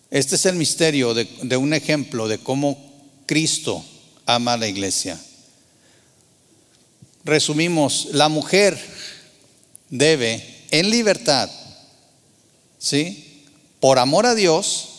Este 0.10 0.36
es 0.36 0.46
el 0.46 0.56
misterio 0.56 1.14
de, 1.14 1.58
un 1.58 1.74
ejemplo 1.74 2.28
de 2.28 2.38
cómo 2.38 2.78
Cristo 3.26 3.84
ama 4.26 4.54
a 4.54 4.58
la 4.58 4.68
iglesia. 4.68 5.20
Resumimos, 7.24 8.10
la 8.12 8.30
mujer 8.30 8.80
debe 9.90 10.66
en 10.72 10.90
libertad, 10.90 11.50
¿sí? 12.78 13.44
Por 13.80 13.98
amor 13.98 14.26
a 14.26 14.36
Dios, 14.36 14.90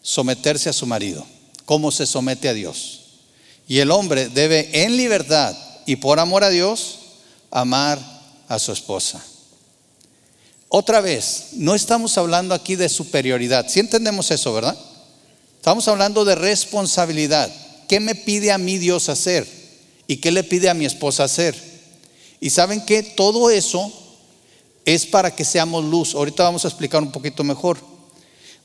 someterse 0.00 0.68
a 0.68 0.72
su 0.72 0.86
marido, 0.86 1.26
como 1.64 1.90
se 1.90 2.06
somete 2.06 2.48
a 2.48 2.54
Dios. 2.54 3.01
Y 3.72 3.80
el 3.80 3.90
hombre 3.90 4.28
debe 4.28 4.84
en 4.84 4.98
libertad 4.98 5.56
y 5.86 5.96
por 5.96 6.20
amor 6.20 6.44
a 6.44 6.50
Dios 6.50 6.98
amar 7.50 7.98
a 8.46 8.58
su 8.58 8.70
esposa. 8.70 9.24
Otra 10.68 11.00
vez, 11.00 11.52
no 11.52 11.74
estamos 11.74 12.18
hablando 12.18 12.54
aquí 12.54 12.76
de 12.76 12.90
superioridad. 12.90 13.66
Si 13.70 13.80
entendemos 13.80 14.30
eso, 14.30 14.52
¿verdad? 14.52 14.76
Estamos 15.56 15.88
hablando 15.88 16.26
de 16.26 16.34
responsabilidad. 16.34 17.50
¿Qué 17.88 17.98
me 17.98 18.14
pide 18.14 18.52
a 18.52 18.58
mí 18.58 18.76
Dios 18.76 19.08
hacer? 19.08 19.48
¿Y 20.06 20.18
qué 20.18 20.32
le 20.32 20.44
pide 20.44 20.68
a 20.68 20.74
mi 20.74 20.84
esposa 20.84 21.24
hacer? 21.24 21.56
Y 22.40 22.50
saben 22.50 22.84
que 22.84 23.02
todo 23.02 23.48
eso 23.48 23.90
es 24.84 25.06
para 25.06 25.34
que 25.34 25.46
seamos 25.46 25.82
luz. 25.82 26.14
Ahorita 26.14 26.42
vamos 26.42 26.66
a 26.66 26.68
explicar 26.68 27.00
un 27.00 27.10
poquito 27.10 27.42
mejor. 27.42 27.78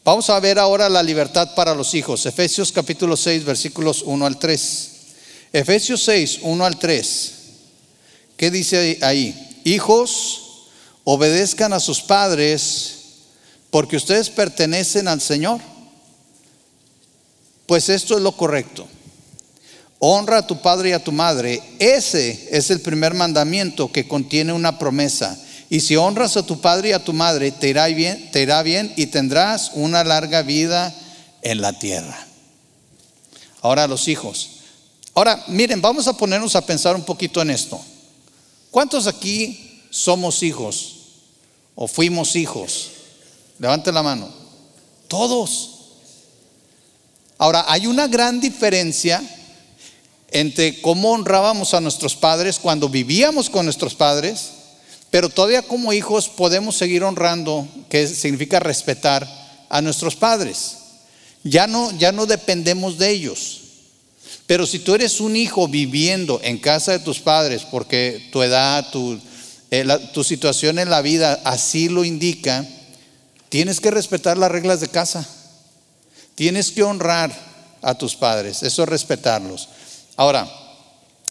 Vamos 0.03 0.29
a 0.29 0.37
ver 0.41 0.59
ahora 0.59 0.89
la 0.89 1.01
libertad 1.01 1.55
para 1.55 1.73
los 1.73 1.93
hijos. 1.93 2.25
Efesios 2.25 2.73
capítulo 2.73 3.15
6, 3.15 3.45
versículos 3.45 4.01
1 4.01 4.25
al 4.25 4.37
3. 4.37 4.95
Efesios 5.57 6.03
6, 6.03 6.41
1 6.43 6.65
al 6.65 6.77
3. 6.77 7.33
¿Qué 8.37 8.51
dice 8.51 8.99
ahí? 9.01 9.59
Hijos, 9.63 10.67
obedezcan 11.03 11.73
a 11.73 11.79
sus 11.79 12.01
padres 12.01 12.97
porque 13.71 13.97
ustedes 13.97 14.29
pertenecen 14.29 15.07
al 15.07 15.19
Señor. 15.19 15.59
Pues 17.65 17.89
esto 17.89 18.17
es 18.17 18.21
lo 18.21 18.33
correcto. 18.33 18.87
Honra 19.97 20.37
a 20.37 20.47
tu 20.47 20.61
padre 20.61 20.89
y 20.89 20.91
a 20.91 21.03
tu 21.03 21.11
madre. 21.11 21.59
Ese 21.79 22.49
es 22.51 22.69
el 22.69 22.81
primer 22.81 23.15
mandamiento 23.15 23.91
que 23.91 24.07
contiene 24.07 24.53
una 24.53 24.77
promesa. 24.77 25.43
Y 25.71 25.79
si 25.79 25.95
honras 25.95 26.37
a 26.37 26.45
tu 26.45 26.61
padre 26.61 26.89
y 26.89 26.91
a 26.91 27.03
tu 27.03 27.13
madre, 27.13 27.49
te 27.49 27.69
irá 27.69 27.87
bien, 27.87 28.29
te 28.31 28.43
irá 28.43 28.61
bien 28.61 28.93
y 28.95 29.07
tendrás 29.07 29.71
una 29.73 30.03
larga 30.03 30.43
vida 30.43 30.93
en 31.41 31.61
la 31.61 31.73
tierra. 31.73 32.27
Ahora 33.61 33.87
los 33.87 34.07
hijos. 34.07 34.56
Ahora, 35.17 35.43
miren, 35.47 35.82
vamos 35.82 36.08
a 36.08 36.13
ponernos 36.13 36.56
a 36.56 36.63
pensar 36.63 36.95
un 36.95 37.01
poquito 37.01 37.41
en 37.41 37.49
esto. 37.49 37.82
¿Cuántos 38.69 39.08
aquí 39.08 39.82
somos 39.89 40.43
hijos 40.43 40.93
o 41.73 41.88
fuimos 41.88 42.36
hijos? 42.36 42.91
Levante 43.58 43.91
la 43.91 44.03
mano. 44.03 44.30
Todos. 45.08 45.71
Ahora, 47.39 47.65
hay 47.67 47.88
una 47.88 48.06
gran 48.06 48.39
diferencia 48.39 49.23
entre 50.30 50.84
cómo 50.84 51.13
honrábamos 51.13 51.73
a 51.73 51.82
nuestros 51.82 52.15
padres 52.15 52.60
cuando 52.60 52.88
vivíamos 52.88 53.49
con 53.49 53.65
nuestros 53.65 53.95
padres, 53.95 54.51
pero 55.10 55.30
todavía 55.30 55.63
como 55.63 55.93
hijos 55.93 56.30
podemos 56.30 56.77
seguir 56.77 57.03
honrando, 57.03 57.67
que 57.89 58.06
significa 58.06 58.60
respetar 58.60 59.27
a 59.67 59.82
nuestros 59.82 60.15
padres. 60.15 60.77
Ya 61.43 61.65
no, 61.65 61.91
ya 61.93 62.12
no 62.12 62.27
dependemos 62.27 62.99
de 62.99 63.10
ellos. 63.10 63.62
Pero 64.47 64.65
si 64.65 64.79
tú 64.79 64.95
eres 64.95 65.19
un 65.19 65.36
hijo 65.36 65.67
viviendo 65.67 66.39
en 66.41 66.57
casa 66.57 66.93
de 66.93 66.99
tus 66.99 67.19
padres, 67.19 67.63
porque 67.69 68.29
tu 68.31 68.41
edad, 68.41 68.89
tu, 68.91 69.19
eh, 69.69 69.86
tu 70.13 70.23
situación 70.23 70.79
en 70.79 70.89
la 70.89 71.01
vida 71.01 71.41
así 71.43 71.89
lo 71.89 72.05
indica, 72.05 72.65
tienes 73.49 73.81
que 73.81 73.91
respetar 73.91 74.38
las 74.38 74.49
reglas 74.49 74.79
de 74.79 74.88
casa. 74.88 75.27
Tienes 76.36 76.71
que 76.71 76.83
honrar 76.83 77.31
a 77.81 77.95
tus 77.95 78.15
padres, 78.15 78.63
eso 78.63 78.83
es 78.83 78.89
respetarlos. 78.89 79.67
Ahora, 80.15 80.49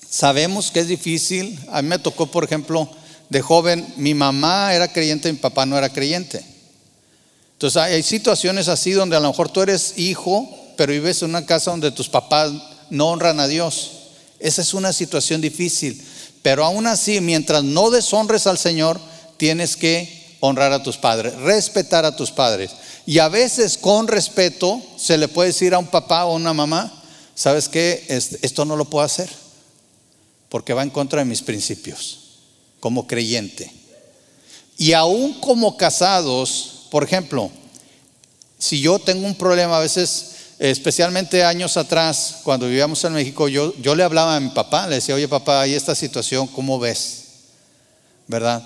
sabemos 0.08 0.70
que 0.70 0.80
es 0.80 0.88
difícil. 0.88 1.58
A 1.70 1.80
mí 1.80 1.88
me 1.88 1.98
tocó, 1.98 2.26
por 2.26 2.44
ejemplo, 2.44 2.88
de 3.30 3.40
joven, 3.40 3.86
mi 3.96 4.14
mamá 4.14 4.74
era 4.74 4.92
creyente, 4.92 5.32
mi 5.32 5.38
papá 5.38 5.64
no 5.64 5.78
era 5.78 5.88
creyente. 5.88 6.44
Entonces 7.52 7.80
hay 7.80 8.02
situaciones 8.02 8.68
así 8.68 8.92
donde 8.92 9.16
a 9.16 9.20
lo 9.20 9.28
mejor 9.28 9.48
tú 9.48 9.62
eres 9.62 9.94
hijo, 9.96 10.46
pero 10.76 10.92
vives 10.92 11.22
en 11.22 11.30
una 11.30 11.46
casa 11.46 11.70
donde 11.70 11.90
tus 11.90 12.08
papás 12.08 12.52
no 12.90 13.08
honran 13.08 13.40
a 13.40 13.48
Dios. 13.48 13.90
Esa 14.38 14.62
es 14.62 14.74
una 14.74 14.92
situación 14.92 15.40
difícil. 15.40 16.02
Pero 16.42 16.64
aún 16.64 16.86
así, 16.86 17.20
mientras 17.20 17.64
no 17.64 17.90
deshonres 17.90 18.46
al 18.46 18.58
Señor, 18.58 19.00
tienes 19.36 19.76
que 19.76 20.36
honrar 20.40 20.72
a 20.72 20.82
tus 20.82 20.96
padres, 20.96 21.34
respetar 21.36 22.04
a 22.04 22.14
tus 22.14 22.30
padres. 22.30 22.70
Y 23.04 23.18
a 23.18 23.28
veces 23.28 23.78
con 23.78 24.08
respeto 24.08 24.80
se 24.96 25.18
le 25.18 25.28
puede 25.28 25.48
decir 25.48 25.74
a 25.74 25.78
un 25.78 25.86
papá 25.86 26.24
o 26.26 26.34
una 26.34 26.52
mamá, 26.52 26.92
¿sabes 27.34 27.68
qué? 27.68 28.04
Esto 28.08 28.64
no 28.64 28.76
lo 28.76 28.84
puedo 28.84 29.04
hacer 29.04 29.30
porque 30.48 30.72
va 30.72 30.82
en 30.82 30.90
contra 30.90 31.20
de 31.20 31.24
mis 31.24 31.42
principios 31.42 32.18
como 32.80 33.06
creyente. 33.06 33.72
Y 34.78 34.92
aún 34.92 35.40
como 35.40 35.76
casados, 35.76 36.86
por 36.90 37.02
ejemplo, 37.02 37.50
si 38.58 38.80
yo 38.80 38.98
tengo 38.98 39.26
un 39.26 39.34
problema 39.34 39.78
a 39.78 39.80
veces, 39.80 40.35
especialmente 40.58 41.44
años 41.44 41.76
atrás, 41.76 42.38
cuando 42.42 42.66
vivíamos 42.66 43.02
en 43.04 43.12
México, 43.12 43.48
yo, 43.48 43.74
yo 43.80 43.94
le 43.94 44.02
hablaba 44.02 44.36
a 44.36 44.40
mi 44.40 44.50
papá, 44.50 44.86
le 44.86 44.96
decía, 44.96 45.14
oye 45.14 45.28
papá, 45.28 45.60
hay 45.60 45.74
esta 45.74 45.94
situación, 45.94 46.46
¿cómo 46.46 46.78
ves? 46.78 47.24
¿Verdad? 48.26 48.62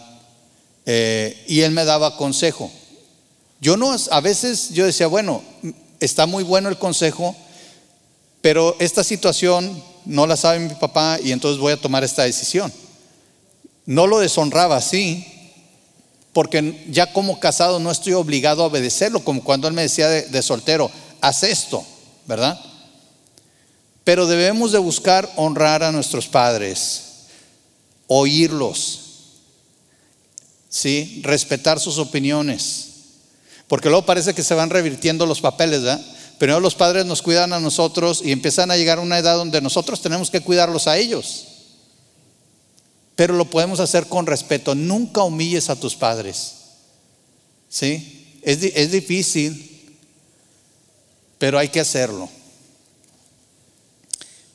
Eh, 0.86 1.44
y 1.48 1.60
él 1.60 1.72
me 1.72 1.84
daba 1.84 2.16
consejo. 2.16 2.70
Yo 3.60 3.76
no, 3.76 3.94
a 4.10 4.20
veces 4.20 4.70
yo 4.70 4.86
decía, 4.86 5.06
bueno, 5.06 5.42
está 5.98 6.26
muy 6.26 6.44
bueno 6.44 6.68
el 6.68 6.78
consejo, 6.78 7.36
pero 8.40 8.76
esta 8.78 9.04
situación 9.04 9.82
no 10.06 10.26
la 10.26 10.36
sabe 10.36 10.60
mi 10.60 10.74
papá 10.74 11.18
y 11.22 11.32
entonces 11.32 11.60
voy 11.60 11.72
a 11.72 11.80
tomar 11.80 12.04
esta 12.04 12.22
decisión. 12.22 12.72
No 13.84 14.06
lo 14.06 14.20
deshonraba 14.20 14.76
así, 14.76 15.26
porque 16.32 16.86
ya 16.88 17.12
como 17.12 17.40
casado 17.40 17.80
no 17.80 17.90
estoy 17.90 18.14
obligado 18.14 18.62
a 18.62 18.66
obedecerlo, 18.66 19.22
como 19.24 19.42
cuando 19.42 19.68
él 19.68 19.74
me 19.74 19.82
decía 19.82 20.08
de, 20.08 20.22
de 20.22 20.42
soltero, 20.42 20.90
haz 21.20 21.42
esto, 21.42 21.84
¿verdad? 22.26 22.58
Pero 24.04 24.26
debemos 24.26 24.72
de 24.72 24.78
buscar 24.78 25.30
honrar 25.36 25.82
a 25.82 25.92
nuestros 25.92 26.26
padres, 26.26 27.02
oírlos, 28.06 29.00
¿sí? 30.68 31.20
respetar 31.22 31.78
sus 31.78 31.98
opiniones. 31.98 32.86
Porque 33.68 33.88
luego 33.88 34.06
parece 34.06 34.34
que 34.34 34.42
se 34.42 34.54
van 34.54 34.70
revirtiendo 34.70 35.26
los 35.26 35.40
papeles, 35.40 35.82
¿verdad? 35.82 36.04
Pero 36.38 36.58
los 36.58 36.74
padres 36.74 37.04
nos 37.04 37.22
cuidan 37.22 37.52
a 37.52 37.60
nosotros 37.60 38.22
y 38.24 38.32
empiezan 38.32 38.70
a 38.70 38.76
llegar 38.76 38.98
a 38.98 39.02
una 39.02 39.18
edad 39.18 39.36
donde 39.36 39.60
nosotros 39.60 40.00
tenemos 40.00 40.30
que 40.30 40.40
cuidarlos 40.40 40.86
a 40.86 40.96
ellos. 40.96 41.46
Pero 43.14 43.34
lo 43.34 43.44
podemos 43.44 43.78
hacer 43.78 44.06
con 44.06 44.26
respeto. 44.26 44.74
Nunca 44.74 45.22
humilles 45.22 45.68
a 45.68 45.76
tus 45.76 45.94
padres. 45.94 46.54
¿Sí? 47.68 48.38
Es, 48.42 48.62
es 48.62 48.90
difícil, 48.90 49.69
pero 51.40 51.58
hay 51.58 51.70
que 51.70 51.80
hacerlo. 51.80 52.28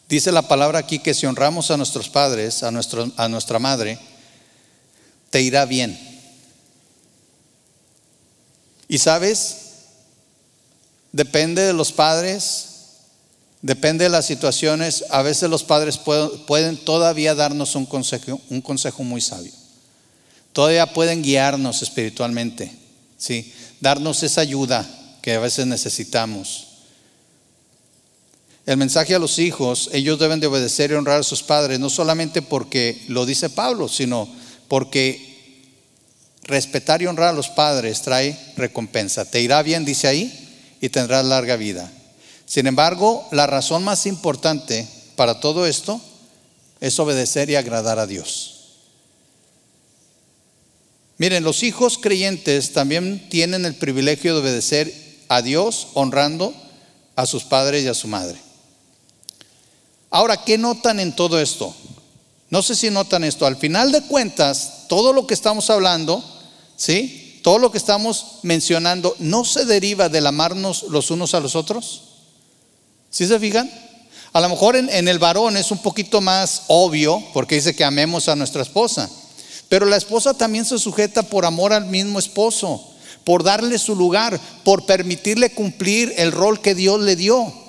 Dice 0.08 0.32
la 0.32 0.44
palabra 0.44 0.78
aquí 0.78 1.00
que 1.00 1.16
si 1.16 1.26
honramos 1.26 1.72
a 1.72 1.78
nuestros 1.78 2.10
padres, 2.10 2.62
a, 2.62 2.70
nuestro, 2.70 3.12
a 3.18 3.28
nuestra 3.28 3.58
madre, 3.58 3.98
te 5.32 5.42
irá 5.42 5.66
bien. 5.66 6.00
Y 8.88 9.00
sabes, 9.00 9.58
depende 11.12 11.64
de 11.64 11.74
los 11.74 11.92
padres, 11.92 12.68
depende 13.64 14.04
de 14.04 14.12
las 14.12 14.28
situaciones. 14.28 15.06
A 15.10 15.24
veces 15.24 15.50
los 15.50 15.64
padres 15.64 15.98
pueden, 15.98 16.78
todavía 16.78 17.34
darnos 17.34 17.74
un 17.74 17.88
consejo, 17.88 18.40
un 18.52 18.62
consejo 18.62 19.02
muy 19.02 19.22
sabio. 19.22 19.52
Todavía 20.54 20.94
pueden 20.94 21.24
guiarnos 21.24 21.82
espiritualmente, 21.82 22.72
¿sí? 23.18 23.52
darnos 23.82 24.22
esa 24.22 24.42
ayuda 24.42 24.88
que 25.24 25.34
a 25.34 25.40
veces 25.40 25.66
necesitamos. 25.66 26.75
El 28.66 28.78
mensaje 28.78 29.14
a 29.14 29.20
los 29.20 29.38
hijos, 29.38 29.90
ellos 29.94 30.18
deben 30.18 30.40
de 30.40 30.48
obedecer 30.48 30.90
y 30.90 30.96
honrar 30.96 31.20
a 31.20 31.24
sus 31.24 31.44
padres, 31.44 31.80
no 31.80 31.90
solamente 31.90 32.42
porque 32.42 33.04
lo 33.08 33.26
dice 33.26 33.50
Pablo, 33.50 33.88
sino 33.88 34.28
porque 34.68 35.36
respetar 36.44 37.02
y 37.02 37.06
honrar 37.06 37.30
a 37.30 37.34
los 37.34 37.50
padres 37.50 38.02
trae 38.02 38.38
recompensa. 38.58 39.30
Te 39.30 39.42
irá 39.42 39.62
bien, 39.62 39.86
dice 39.86 40.08
ahí, 40.08 40.78
y 40.82 40.90
tendrás 40.90 41.26
larga 41.26 41.58
vida. 41.58 41.92
Sin 42.48 42.66
embargo, 42.66 43.28
la 43.32 43.46
razón 43.46 43.84
más 43.84 44.08
importante 44.08 44.88
para 45.16 45.40
todo 45.40 45.68
esto 45.68 46.02
es 46.82 47.00
obedecer 47.00 47.50
y 47.52 47.56
agradar 47.56 48.00
a 48.00 48.08
Dios. 48.08 48.52
Miren, 51.18 51.44
los 51.44 51.64
hijos 51.64 51.98
creyentes 51.98 52.74
también 52.74 53.30
tienen 53.30 53.66
el 53.66 53.76
privilegio 53.76 54.34
de 54.34 54.42
obedecer 54.42 54.94
a 55.30 55.42
Dios 55.42 55.88
honrando 55.94 56.54
a 57.16 57.26
sus 57.26 57.44
padres 57.44 57.84
y 57.84 57.88
a 57.88 57.94
su 57.94 58.08
madre. 58.08 58.45
Ahora, 60.16 60.38
¿qué 60.38 60.58
notan 60.58 61.02
en 61.02 61.14
todo 61.14 61.42
esto? 61.42 61.76
No 62.50 62.62
sé 62.62 62.74
si 62.74 62.90
notan 62.90 63.26
esto. 63.26 63.46
Al 63.46 63.58
final 63.58 63.92
de 63.92 64.00
cuentas, 64.00 64.86
todo 64.88 65.12
lo 65.12 65.28
que 65.28 65.34
estamos 65.34 65.70
hablando, 65.70 66.24
¿sí? 66.78 67.42
Todo 67.44 67.60
lo 67.60 67.70
que 67.70 67.78
estamos 67.78 68.38
mencionando, 68.42 69.14
¿no 69.20 69.44
se 69.44 69.66
deriva 69.66 70.08
del 70.08 70.26
amarnos 70.26 70.84
los 70.84 71.12
unos 71.12 71.34
a 71.34 71.42
los 71.42 71.58
otros? 71.58 72.04
¿Sí 73.10 73.28
se 73.28 73.38
fijan? 73.42 73.70
A 74.32 74.40
lo 74.40 74.48
mejor 74.48 74.78
en, 74.78 74.90
en 74.90 75.10
el 75.10 75.20
varón 75.20 75.58
es 75.58 75.70
un 75.70 75.80
poquito 75.80 76.22
más 76.22 76.62
obvio, 76.68 77.22
porque 77.34 77.56
dice 77.56 77.76
que 77.76 77.84
amemos 77.84 78.30
a 78.30 78.38
nuestra 78.38 78.62
esposa. 78.62 79.10
Pero 79.68 79.86
la 79.86 79.98
esposa 79.98 80.34
también 80.34 80.64
se 80.64 80.80
sujeta 80.80 81.24
por 81.24 81.46
amor 81.46 81.74
al 81.74 81.88
mismo 81.88 82.20
esposo, 82.20 82.90
por 83.26 83.44
darle 83.44 83.78
su 83.80 83.98
lugar, 83.98 84.40
por 84.64 84.86
permitirle 84.86 85.54
cumplir 85.54 86.14
el 86.16 86.32
rol 86.32 86.62
que 86.62 86.74
Dios 86.74 87.02
le 87.02 87.18
dio. 87.18 87.65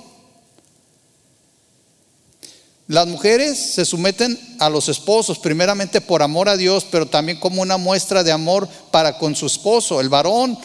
Las 2.87 3.05
mujeres 3.05 3.57
se 3.57 3.83
someten 3.83 4.39
a 4.59 4.69
los 4.69 4.87
esposos 4.87 5.39
primeramente 5.39 5.99
por 5.99 6.23
amor 6.23 6.47
a 6.47 6.55
Dios, 6.55 6.85
pero 6.89 7.05
también 7.05 7.37
como 7.37 7.61
una 7.61 7.75
muestra 7.75 8.23
de 8.23 8.31
amor 8.31 8.67
para 8.91 9.17
con 9.17 9.35
su 9.35 9.45
esposo. 9.45 9.99
El 9.99 10.07
varón 10.07 10.57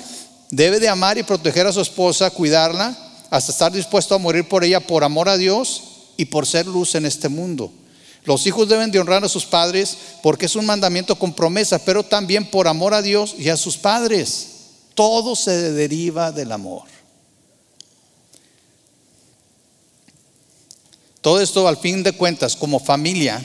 debe 0.49 0.79
de 0.79 0.89
amar 0.89 1.19
y 1.19 1.25
proteger 1.25 1.67
a 1.67 1.73
su 1.73 1.81
esposa, 1.81 2.31
cuidarla, 2.31 2.97
hasta 3.29 3.51
estar 3.51 3.73
dispuesto 3.73 4.15
a 4.15 4.19
morir 4.19 4.49
por 4.49 4.63
ella 4.63 4.79
por 4.79 5.03
amor 5.03 5.29
a 5.29 5.37
Dios 5.37 5.83
y 6.17 6.27
por 6.27 6.47
ser 6.47 6.67
luz 6.67 6.95
en 6.95 7.07
este 7.07 7.29
mundo. 7.29 7.73
Los 8.25 8.47
hijos 8.47 8.69
deben 8.69 8.93
de 8.93 9.01
honrar 9.01 9.25
a 9.25 9.29
sus 9.29 9.45
padres 9.45 9.97
porque 10.23 10.47
es 10.47 10.55
un 10.55 10.65
mandamiento 10.65 11.19
con 11.19 11.33
promesa, 11.33 11.81
pero 11.85 12.05
también 12.05 12.49
por 12.49 12.69
amor 12.69 12.95
a 12.95 13.03
Dios 13.03 13.35
y 13.37 13.49
a 13.49 13.57
sus 13.57 13.77
padres. 13.77 14.47
Todo 14.95 15.35
se 15.35 15.73
deriva 15.73 16.31
del 16.31 16.53
amor. 16.53 16.85
Todo 21.23 21.41
esto 21.41 21.67
al 21.69 21.79
fin 21.79 22.03
de 22.03 22.13
cuentas, 22.13 22.57
como 22.57 22.81
familia, 22.81 23.43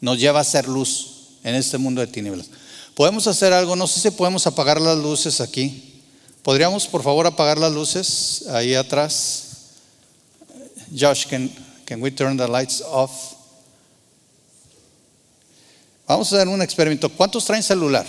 nos 0.00 0.18
lleva 0.18 0.40
a 0.40 0.44
ser 0.44 0.66
luz 0.66 1.28
en 1.44 1.54
este 1.54 1.78
mundo 1.78 2.00
de 2.00 2.06
tinieblas. 2.06 2.48
Podemos 2.94 3.26
hacer 3.26 3.52
algo, 3.52 3.76
no 3.76 3.86
sé 3.86 4.00
si 4.00 4.10
podemos 4.10 4.46
apagar 4.46 4.80
las 4.80 4.98
luces 4.98 5.40
aquí. 5.40 6.02
¿Podríamos 6.42 6.86
por 6.86 7.02
favor 7.02 7.26
apagar 7.26 7.58
las 7.58 7.72
luces 7.72 8.46
ahí 8.48 8.74
atrás? 8.74 9.44
Josh, 10.98 11.26
can, 11.26 11.50
can 11.84 12.02
we 12.02 12.10
turn 12.10 12.36
the 12.36 12.48
lights 12.48 12.82
off? 12.84 13.34
Vamos 16.06 16.32
a 16.32 16.36
hacer 16.36 16.48
un 16.48 16.62
experimento. 16.62 17.10
¿Cuántos 17.10 17.44
traen 17.44 17.62
celular? 17.62 18.06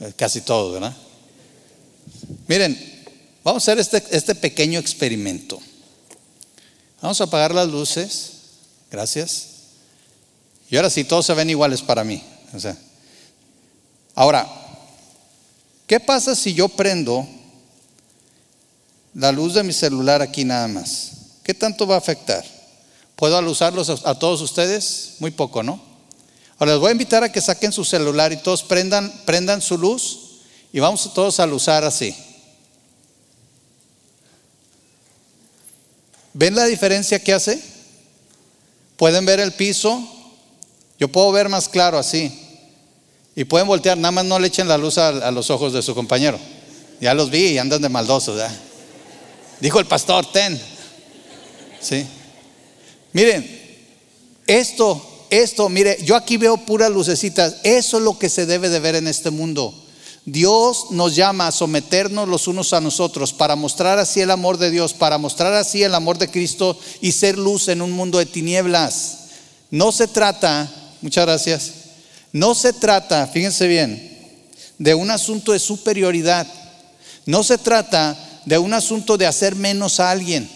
Eh, 0.00 0.12
casi 0.16 0.40
todos, 0.40 0.72
¿verdad? 0.74 0.96
Miren, 2.48 3.04
vamos 3.44 3.62
a 3.62 3.72
hacer 3.72 3.78
este, 3.78 4.02
este 4.16 4.34
pequeño 4.34 4.78
experimento. 4.78 5.60
Vamos 7.06 7.20
a 7.20 7.24
apagar 7.24 7.54
las 7.54 7.68
luces. 7.68 8.30
Gracias. 8.90 9.46
Y 10.68 10.74
ahora 10.74 10.90
sí, 10.90 11.04
todos 11.04 11.24
se 11.24 11.34
ven 11.34 11.48
iguales 11.48 11.80
para 11.80 12.02
mí. 12.02 12.20
O 12.52 12.58
sea, 12.58 12.76
ahora, 14.16 14.44
¿qué 15.86 16.00
pasa 16.00 16.34
si 16.34 16.52
yo 16.52 16.68
prendo 16.68 17.24
la 19.14 19.30
luz 19.30 19.54
de 19.54 19.62
mi 19.62 19.72
celular 19.72 20.20
aquí 20.20 20.44
nada 20.44 20.66
más? 20.66 21.12
¿Qué 21.44 21.54
tanto 21.54 21.86
va 21.86 21.94
a 21.94 21.98
afectar? 21.98 22.44
¿Puedo 23.14 23.38
usarlos 23.48 23.88
a 23.88 24.18
todos 24.18 24.40
ustedes? 24.40 25.14
Muy 25.20 25.30
poco, 25.30 25.62
¿no? 25.62 25.80
Ahora 26.58 26.72
les 26.72 26.80
voy 26.80 26.88
a 26.88 26.92
invitar 26.92 27.22
a 27.22 27.30
que 27.30 27.40
saquen 27.40 27.70
su 27.70 27.84
celular 27.84 28.32
y 28.32 28.38
todos 28.38 28.64
prendan, 28.64 29.12
prendan 29.24 29.62
su 29.62 29.78
luz 29.78 30.40
y 30.72 30.80
vamos 30.80 31.14
todos 31.14 31.38
a 31.38 31.46
usar 31.46 31.84
así. 31.84 32.16
¿Ven 36.38 36.54
la 36.54 36.66
diferencia 36.66 37.18
que 37.18 37.32
hace? 37.32 37.60
¿Pueden 38.96 39.24
ver 39.24 39.40
el 39.40 39.52
piso? 39.52 40.06
Yo 40.98 41.08
puedo 41.08 41.32
ver 41.32 41.48
más 41.48 41.68
claro 41.68 41.98
así. 41.98 42.32
Y 43.34 43.44
pueden 43.44 43.66
voltear, 43.66 43.98
nada 43.98 44.12
más 44.12 44.24
no 44.24 44.38
le 44.38 44.48
echen 44.48 44.68
la 44.68 44.78
luz 44.78 44.98
a, 44.98 45.30
los 45.30 45.50
ojos 45.50 45.72
de 45.72 45.82
su 45.82 45.94
compañero. 45.94 46.38
Ya 47.00 47.14
los 47.14 47.30
vi 47.30 47.48
y 47.48 47.58
andan 47.58 47.82
de 47.82 47.88
maldosos. 47.88 48.40
Dijo 49.60 49.80
el 49.80 49.86
pastor, 49.86 50.30
ten. 50.30 50.60
¿Sí? 51.80 52.06
Miren, 53.12 53.46
esto 54.46 55.16
esto, 55.30 55.68
mire, 55.68 55.98
yo 56.04 56.16
aquí 56.16 56.36
veo 56.36 56.56
puras 56.56 56.90
lucecitas. 56.90 57.56
Eso 57.62 57.98
es 57.98 58.02
lo 58.02 58.18
que 58.18 58.28
se 58.28 58.46
debe 58.46 58.68
de 58.68 58.80
ver 58.80 58.94
en 58.94 59.08
este 59.08 59.30
mundo. 59.30 59.74
Dios 60.26 60.90
nos 60.90 61.14
llama 61.14 61.46
a 61.46 61.52
someternos 61.52 62.28
los 62.28 62.48
unos 62.48 62.72
a 62.72 62.80
nosotros 62.80 63.32
para 63.32 63.54
mostrar 63.54 64.00
así 64.00 64.20
el 64.20 64.32
amor 64.32 64.58
de 64.58 64.72
Dios, 64.72 64.92
para 64.92 65.18
mostrar 65.18 65.54
así 65.54 65.84
el 65.84 65.94
amor 65.94 66.18
de 66.18 66.28
Cristo 66.28 66.76
y 67.00 67.12
ser 67.12 67.38
luz 67.38 67.68
en 67.68 67.80
un 67.80 67.92
mundo 67.92 68.18
de 68.18 68.26
tinieblas. 68.26 69.18
No 69.70 69.92
se 69.92 70.08
trata, 70.08 70.68
muchas 71.00 71.26
gracias, 71.26 71.72
no 72.32 72.56
se 72.56 72.72
trata, 72.72 73.28
fíjense 73.28 73.68
bien, 73.68 74.42
de 74.78 74.94
un 74.96 75.12
asunto 75.12 75.52
de 75.52 75.60
superioridad. 75.60 76.46
No 77.24 77.44
se 77.44 77.56
trata 77.56 78.16
de 78.44 78.58
un 78.58 78.74
asunto 78.74 79.16
de 79.16 79.26
hacer 79.26 79.54
menos 79.54 80.00
a 80.00 80.10
alguien. 80.10 80.50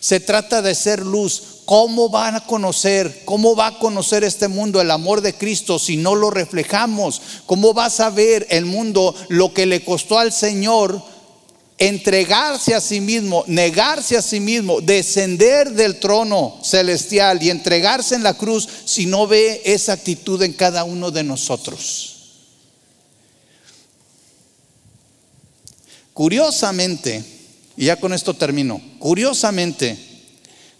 Se 0.00 0.20
trata 0.20 0.60
de 0.60 0.74
ser 0.74 1.00
luz. 1.00 1.42
¿Cómo 1.64 2.08
van 2.08 2.34
a 2.34 2.44
conocer? 2.44 3.22
¿Cómo 3.24 3.54
va 3.54 3.68
a 3.68 3.78
conocer 3.78 4.24
este 4.24 4.48
mundo 4.48 4.80
el 4.80 4.90
amor 4.90 5.20
de 5.20 5.34
Cristo 5.34 5.78
si 5.78 5.96
no 5.96 6.14
lo 6.14 6.30
reflejamos? 6.30 7.22
¿Cómo 7.46 7.72
va 7.72 7.86
a 7.86 7.90
saber 7.90 8.46
el 8.50 8.64
mundo 8.66 9.14
lo 9.28 9.54
que 9.54 9.66
le 9.66 9.84
costó 9.84 10.18
al 10.18 10.32
Señor 10.32 11.00
entregarse 11.78 12.74
a 12.74 12.80
sí 12.80 13.00
mismo, 13.00 13.44
negarse 13.46 14.16
a 14.16 14.22
sí 14.22 14.40
mismo, 14.40 14.80
descender 14.80 15.70
del 15.72 15.98
trono 15.98 16.58
celestial 16.62 17.42
y 17.42 17.50
entregarse 17.50 18.16
en 18.16 18.22
la 18.22 18.34
cruz 18.34 18.68
si 18.84 19.06
no 19.06 19.26
ve 19.26 19.62
esa 19.64 19.92
actitud 19.92 20.42
en 20.42 20.52
cada 20.52 20.82
uno 20.82 21.10
de 21.10 21.22
nosotros? 21.22 22.08
Curiosamente, 26.12 27.24
y 27.76 27.86
ya 27.86 27.96
con 27.96 28.12
esto 28.12 28.34
termino. 28.34 28.80
Curiosamente, 28.98 30.11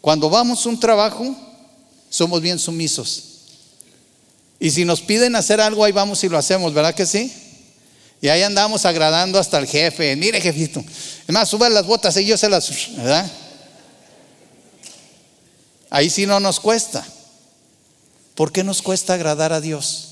cuando 0.02 0.28
vamos 0.28 0.66
a 0.66 0.68
un 0.68 0.78
trabajo, 0.78 1.34
somos 2.10 2.42
bien 2.42 2.58
sumisos. 2.58 3.22
Y 4.58 4.70
si 4.70 4.84
nos 4.84 5.00
piden 5.00 5.36
hacer 5.36 5.60
algo, 5.60 5.84
ahí 5.84 5.92
vamos 5.92 6.22
y 6.24 6.28
lo 6.28 6.36
hacemos, 6.36 6.74
¿verdad 6.74 6.94
que 6.94 7.06
sí? 7.06 7.32
Y 8.20 8.28
ahí 8.28 8.42
andamos 8.42 8.84
agradando 8.84 9.38
hasta 9.38 9.58
el 9.58 9.66
jefe. 9.66 10.14
Mire, 10.16 10.40
jefito. 10.40 10.80
Es 10.80 11.32
más, 11.32 11.48
suba 11.48 11.68
las 11.68 11.86
botas 11.86 12.16
y 12.16 12.26
yo 12.26 12.36
se 12.36 12.48
las. 12.48 12.96
¿Verdad? 12.96 13.30
Ahí 15.88 16.10
sí 16.10 16.26
no 16.26 16.40
nos 16.40 16.58
cuesta. 16.58 17.06
¿Por 18.34 18.50
qué 18.50 18.64
nos 18.64 18.82
cuesta 18.82 19.14
agradar 19.14 19.52
a 19.52 19.60
Dios? 19.60 20.11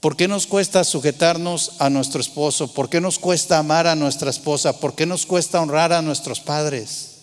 ¿Por 0.00 0.16
qué 0.16 0.28
nos 0.28 0.46
cuesta 0.46 0.84
sujetarnos 0.84 1.72
a 1.80 1.90
nuestro 1.90 2.20
esposo? 2.20 2.72
¿Por 2.72 2.88
qué 2.88 3.00
nos 3.00 3.18
cuesta 3.18 3.58
amar 3.58 3.88
a 3.88 3.96
nuestra 3.96 4.30
esposa? 4.30 4.78
¿Por 4.78 4.94
qué 4.94 5.06
nos 5.06 5.26
cuesta 5.26 5.60
honrar 5.60 5.92
a 5.92 6.02
nuestros 6.02 6.40
padres? 6.40 7.16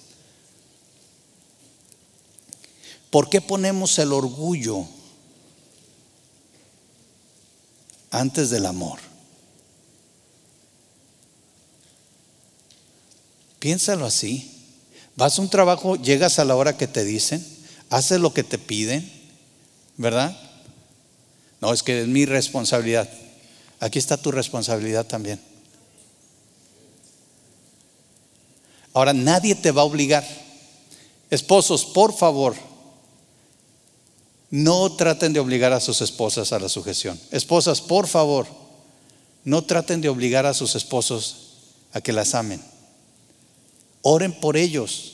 ¿Por 3.10 3.30
qué 3.30 3.40
ponemos 3.40 3.98
el 3.98 4.12
orgullo 4.12 4.86
antes 8.12 8.50
del 8.50 8.66
amor? 8.66 9.00
Piénsalo 13.60 14.06
así. 14.06 14.52
Vas 15.16 15.40
a 15.40 15.42
un 15.42 15.50
trabajo, 15.50 15.96
llegas 15.96 16.40
a 16.40 16.46
la 16.46 16.58
hora 16.58 16.76
que 16.76 16.88
te 16.88 17.06
dicen, 17.06 17.46
haces 17.90 18.20
lo 18.20 18.34
que 18.34 18.44
te 18.44 18.58
piden, 18.58 19.10
¿verdad? 19.96 20.38
No, 21.66 21.74
es 21.74 21.82
que 21.82 22.02
es 22.02 22.08
mi 22.08 22.28
responsabilidad. 22.28 23.10
Aquí 23.80 23.98
está 23.98 24.18
tu 24.18 24.32
responsabilidad 24.32 25.04
también. 25.08 25.42
Ahora, 28.94 29.14
nadie 29.14 29.56
te 29.56 29.72
va 29.72 29.82
a 29.82 29.86
obligar. 29.86 30.24
Esposos, 31.32 31.84
por 31.84 32.16
favor, 32.16 32.54
no 34.52 34.96
traten 34.96 35.34
de 35.34 35.40
obligar 35.40 35.74
a 35.74 35.80
sus 35.80 36.02
esposas 36.02 36.54
a 36.54 36.60
la 36.60 36.70
sujeción. 36.70 37.20
Esposas, 37.32 37.82
por 37.82 38.06
favor, 38.06 38.46
no 39.44 39.64
traten 39.64 40.02
de 40.02 40.10
obligar 40.10 40.46
a 40.46 40.54
sus 40.54 40.76
esposos 40.76 41.54
a 41.94 42.00
que 42.00 42.14
las 42.14 42.36
amen. 42.36 42.64
Oren 44.04 44.40
por 44.40 44.56
ellos. 44.56 45.14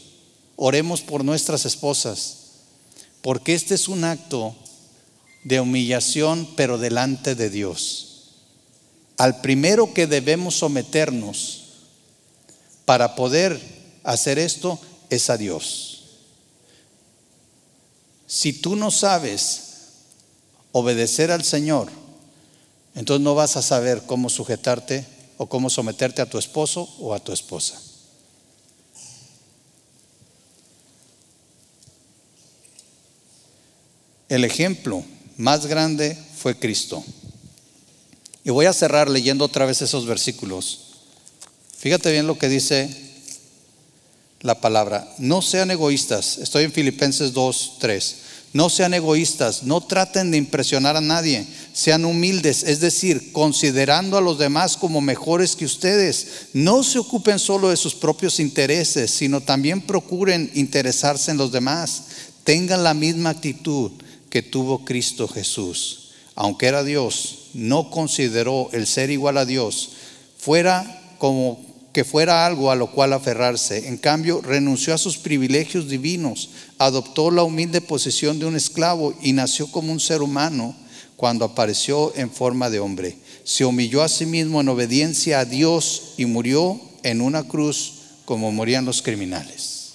Oremos 0.57 0.99
por 0.99 1.23
nuestras 1.23 1.65
esposas. 1.65 2.39
Porque 3.21 3.53
este 3.53 3.73
es 3.73 3.87
un 3.87 4.03
acto 4.03 4.53
de 5.43 5.59
humillación, 5.59 6.47
pero 6.55 6.77
delante 6.77 7.35
de 7.35 7.49
Dios. 7.49 8.07
Al 9.17 9.41
primero 9.41 9.93
que 9.93 10.07
debemos 10.07 10.55
someternos 10.55 11.63
para 12.85 13.15
poder 13.15 13.59
hacer 14.03 14.39
esto 14.39 14.79
es 15.09 15.29
a 15.29 15.37
Dios. 15.37 16.03
Si 18.27 18.53
tú 18.53 18.75
no 18.75 18.91
sabes 18.91 19.63
obedecer 20.71 21.31
al 21.31 21.43
Señor, 21.43 21.89
entonces 22.95 23.23
no 23.23 23.35
vas 23.35 23.57
a 23.57 23.61
saber 23.61 24.03
cómo 24.05 24.29
sujetarte 24.29 25.05
o 25.37 25.47
cómo 25.47 25.69
someterte 25.69 26.21
a 26.21 26.29
tu 26.29 26.37
esposo 26.37 26.89
o 26.99 27.13
a 27.13 27.19
tu 27.19 27.31
esposa. 27.31 27.81
El 34.29 34.45
ejemplo 34.45 35.03
más 35.37 35.65
grande 35.65 36.17
fue 36.37 36.57
Cristo. 36.57 37.03
Y 38.43 38.49
voy 38.49 38.65
a 38.65 38.73
cerrar 38.73 39.09
leyendo 39.09 39.45
otra 39.45 39.65
vez 39.65 39.81
esos 39.81 40.05
versículos. 40.05 40.79
Fíjate 41.77 42.11
bien 42.11 42.27
lo 42.27 42.37
que 42.37 42.49
dice 42.49 42.89
la 44.41 44.59
palabra. 44.59 45.07
No 45.17 45.41
sean 45.41 45.71
egoístas. 45.71 46.37
Estoy 46.39 46.63
en 46.65 46.71
Filipenses 46.71 47.33
2, 47.33 47.77
3. 47.79 48.15
No 48.53 48.69
sean 48.69 48.93
egoístas, 48.93 49.63
no 49.63 49.79
traten 49.79 50.29
de 50.29 50.37
impresionar 50.37 50.97
a 50.97 51.01
nadie, 51.01 51.47
sean 51.71 52.03
humildes, 52.03 52.63
es 52.63 52.81
decir, 52.81 53.31
considerando 53.31 54.17
a 54.17 54.21
los 54.21 54.37
demás 54.39 54.75
como 54.75 54.99
mejores 54.99 55.55
que 55.55 55.63
ustedes. 55.63 56.27
No 56.51 56.83
se 56.83 56.99
ocupen 56.99 57.39
solo 57.39 57.69
de 57.69 57.77
sus 57.77 57.95
propios 57.95 58.41
intereses, 58.41 59.09
sino 59.11 59.39
también 59.39 59.79
procuren 59.79 60.51
interesarse 60.53 61.31
en 61.31 61.37
los 61.37 61.53
demás. 61.53 62.03
Tengan 62.43 62.83
la 62.83 62.93
misma 62.93 63.29
actitud 63.29 63.91
que 64.31 64.41
tuvo 64.41 64.83
Cristo 64.83 65.27
Jesús. 65.27 66.13
Aunque 66.33 66.65
era 66.65 66.83
Dios, 66.83 67.49
no 67.53 67.91
consideró 67.91 68.69
el 68.71 68.87
ser 68.87 69.11
igual 69.11 69.37
a 69.37 69.45
Dios 69.45 69.91
fuera 70.37 70.99
como 71.19 71.63
que 71.93 72.03
fuera 72.03 72.45
algo 72.45 72.71
a 72.71 72.75
lo 72.75 72.91
cual 72.91 73.13
aferrarse. 73.13 73.89
En 73.89 73.97
cambio, 73.97 74.41
renunció 74.41 74.93
a 74.93 74.97
sus 74.97 75.17
privilegios 75.17 75.89
divinos, 75.89 76.49
adoptó 76.79 77.29
la 77.29 77.43
humilde 77.43 77.81
posición 77.81 78.39
de 78.39 78.45
un 78.45 78.55
esclavo 78.55 79.13
y 79.21 79.33
nació 79.33 79.69
como 79.69 79.91
un 79.91 79.99
ser 79.99 80.21
humano 80.21 80.75
cuando 81.17 81.45
apareció 81.45 82.15
en 82.15 82.31
forma 82.31 82.69
de 82.69 82.79
hombre. 82.79 83.17
Se 83.43 83.65
humilló 83.65 84.01
a 84.01 84.09
sí 84.09 84.25
mismo 84.25 84.61
en 84.61 84.69
obediencia 84.69 85.41
a 85.41 85.45
Dios 85.45 86.13
y 86.17 86.25
murió 86.25 86.79
en 87.03 87.21
una 87.21 87.43
cruz 87.43 87.93
como 88.25 88.51
morían 88.51 88.85
los 88.85 89.01
criminales. 89.01 89.91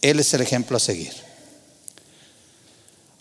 Él 0.00 0.18
es 0.18 0.32
el 0.34 0.40
ejemplo 0.40 0.78
a 0.78 0.80
seguir. 0.80 1.25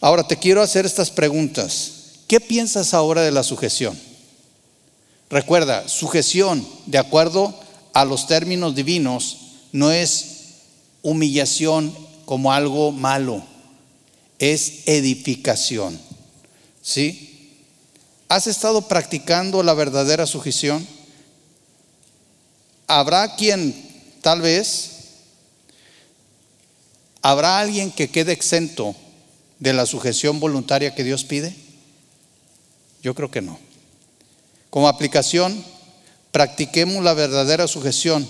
Ahora 0.01 0.27
te 0.27 0.37
quiero 0.37 0.61
hacer 0.61 0.85
estas 0.85 1.09
preguntas. 1.09 1.91
¿Qué 2.27 2.39
piensas 2.39 2.93
ahora 2.93 3.21
de 3.21 3.31
la 3.31 3.43
sujeción? 3.43 3.97
Recuerda, 5.29 5.87
sujeción, 5.87 6.67
de 6.85 6.97
acuerdo 6.97 7.57
a 7.93 8.05
los 8.05 8.27
términos 8.27 8.75
divinos, 8.75 9.37
no 9.71 9.91
es 9.91 10.25
humillación 11.01 11.95
como 12.25 12.51
algo 12.51 12.91
malo, 12.91 13.43
es 14.39 14.87
edificación. 14.87 15.99
¿Sí? 16.81 17.61
¿Has 18.27 18.47
estado 18.47 18.87
practicando 18.87 19.63
la 19.63 19.73
verdadera 19.73 20.25
sujeción? 20.25 20.85
Habrá 22.87 23.35
quien, 23.35 23.73
tal 24.21 24.41
vez, 24.41 24.91
habrá 27.21 27.59
alguien 27.59 27.91
que 27.91 28.09
quede 28.09 28.33
exento 28.33 28.95
de 29.59 29.73
la 29.73 29.85
sujeción 29.85 30.39
voluntaria 30.39 30.93
que 30.95 31.03
Dios 31.03 31.23
pide. 31.23 31.55
Yo 33.01 33.13
creo 33.15 33.31
que 33.31 33.41
no. 33.41 33.59
Como 34.69 34.87
aplicación, 34.87 35.63
practiquemos 36.31 37.03
la 37.03 37.13
verdadera 37.13 37.67
sujeción 37.67 38.27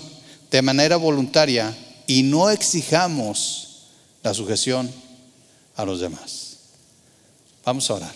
de 0.50 0.62
manera 0.62 0.96
voluntaria 0.96 1.76
y 2.06 2.22
no 2.22 2.50
exijamos 2.50 3.86
la 4.22 4.32
sujeción 4.34 4.90
a 5.74 5.84
los 5.84 6.00
demás. 6.00 6.56
Vamos 7.64 7.90
a 7.90 7.94
orar. 7.94 8.14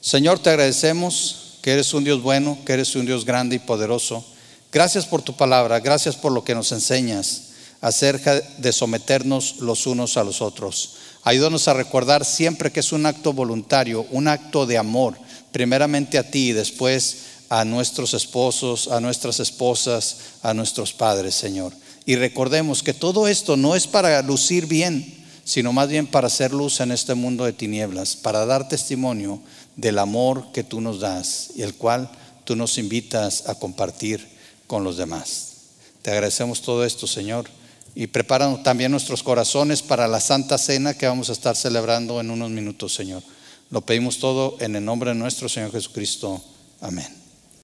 Señor, 0.00 0.40
te 0.40 0.50
agradecemos 0.50 1.58
que 1.62 1.72
eres 1.72 1.94
un 1.94 2.04
Dios 2.04 2.20
bueno, 2.20 2.58
que 2.66 2.72
eres 2.72 2.94
un 2.96 3.06
Dios 3.06 3.24
grande 3.24 3.56
y 3.56 3.60
poderoso. 3.60 4.24
Gracias 4.72 5.06
por 5.06 5.22
tu 5.22 5.36
palabra, 5.36 5.80
gracias 5.80 6.16
por 6.16 6.32
lo 6.32 6.44
que 6.44 6.54
nos 6.54 6.72
enseñas 6.72 7.52
acerca 7.80 8.40
de 8.40 8.72
someternos 8.72 9.56
los 9.60 9.86
unos 9.86 10.16
a 10.16 10.24
los 10.24 10.42
otros. 10.42 10.96
Ayúdanos 11.24 11.68
a 11.68 11.74
recordar 11.74 12.24
siempre 12.24 12.72
que 12.72 12.80
es 12.80 12.92
un 12.92 13.06
acto 13.06 13.32
voluntario, 13.32 14.06
un 14.10 14.26
acto 14.26 14.66
de 14.66 14.78
amor, 14.78 15.16
primeramente 15.52 16.18
a 16.18 16.28
ti 16.28 16.48
y 16.48 16.52
después 16.52 17.18
a 17.48 17.64
nuestros 17.64 18.14
esposos, 18.14 18.88
a 18.88 19.00
nuestras 19.00 19.38
esposas, 19.38 20.16
a 20.42 20.52
nuestros 20.52 20.92
padres, 20.92 21.34
Señor. 21.34 21.72
Y 22.06 22.16
recordemos 22.16 22.82
que 22.82 22.94
todo 22.94 23.28
esto 23.28 23.56
no 23.56 23.76
es 23.76 23.86
para 23.86 24.20
lucir 24.22 24.66
bien, 24.66 25.22
sino 25.44 25.72
más 25.72 25.88
bien 25.88 26.06
para 26.06 26.26
hacer 26.26 26.52
luz 26.52 26.80
en 26.80 26.90
este 26.90 27.14
mundo 27.14 27.44
de 27.44 27.52
tinieblas, 27.52 28.16
para 28.16 28.44
dar 28.46 28.68
testimonio 28.68 29.40
del 29.76 29.98
amor 29.98 30.50
que 30.52 30.64
tú 30.64 30.80
nos 30.80 31.00
das 31.00 31.50
y 31.54 31.62
el 31.62 31.74
cual 31.74 32.10
tú 32.44 32.56
nos 32.56 32.78
invitas 32.78 33.48
a 33.48 33.54
compartir 33.54 34.26
con 34.66 34.82
los 34.82 34.96
demás. 34.96 35.48
Te 36.02 36.10
agradecemos 36.10 36.62
todo 36.62 36.84
esto, 36.84 37.06
Señor, 37.06 37.48
y 37.94 38.06
prepara 38.06 38.62
también 38.62 38.90
nuestros 38.90 39.22
corazones 39.22 39.82
para 39.82 40.08
la 40.08 40.20
Santa 40.20 40.58
Cena 40.58 40.94
que 40.94 41.06
vamos 41.06 41.28
a 41.28 41.32
estar 41.32 41.56
celebrando 41.56 42.20
en 42.20 42.30
unos 42.30 42.50
minutos, 42.50 42.94
Señor. 42.94 43.22
Lo 43.70 43.80
pedimos 43.82 44.18
todo 44.18 44.56
en 44.60 44.76
el 44.76 44.84
nombre 44.84 45.10
de 45.10 45.16
nuestro 45.16 45.48
Señor 45.48 45.72
Jesucristo. 45.72 46.42
Amén. 46.80 47.21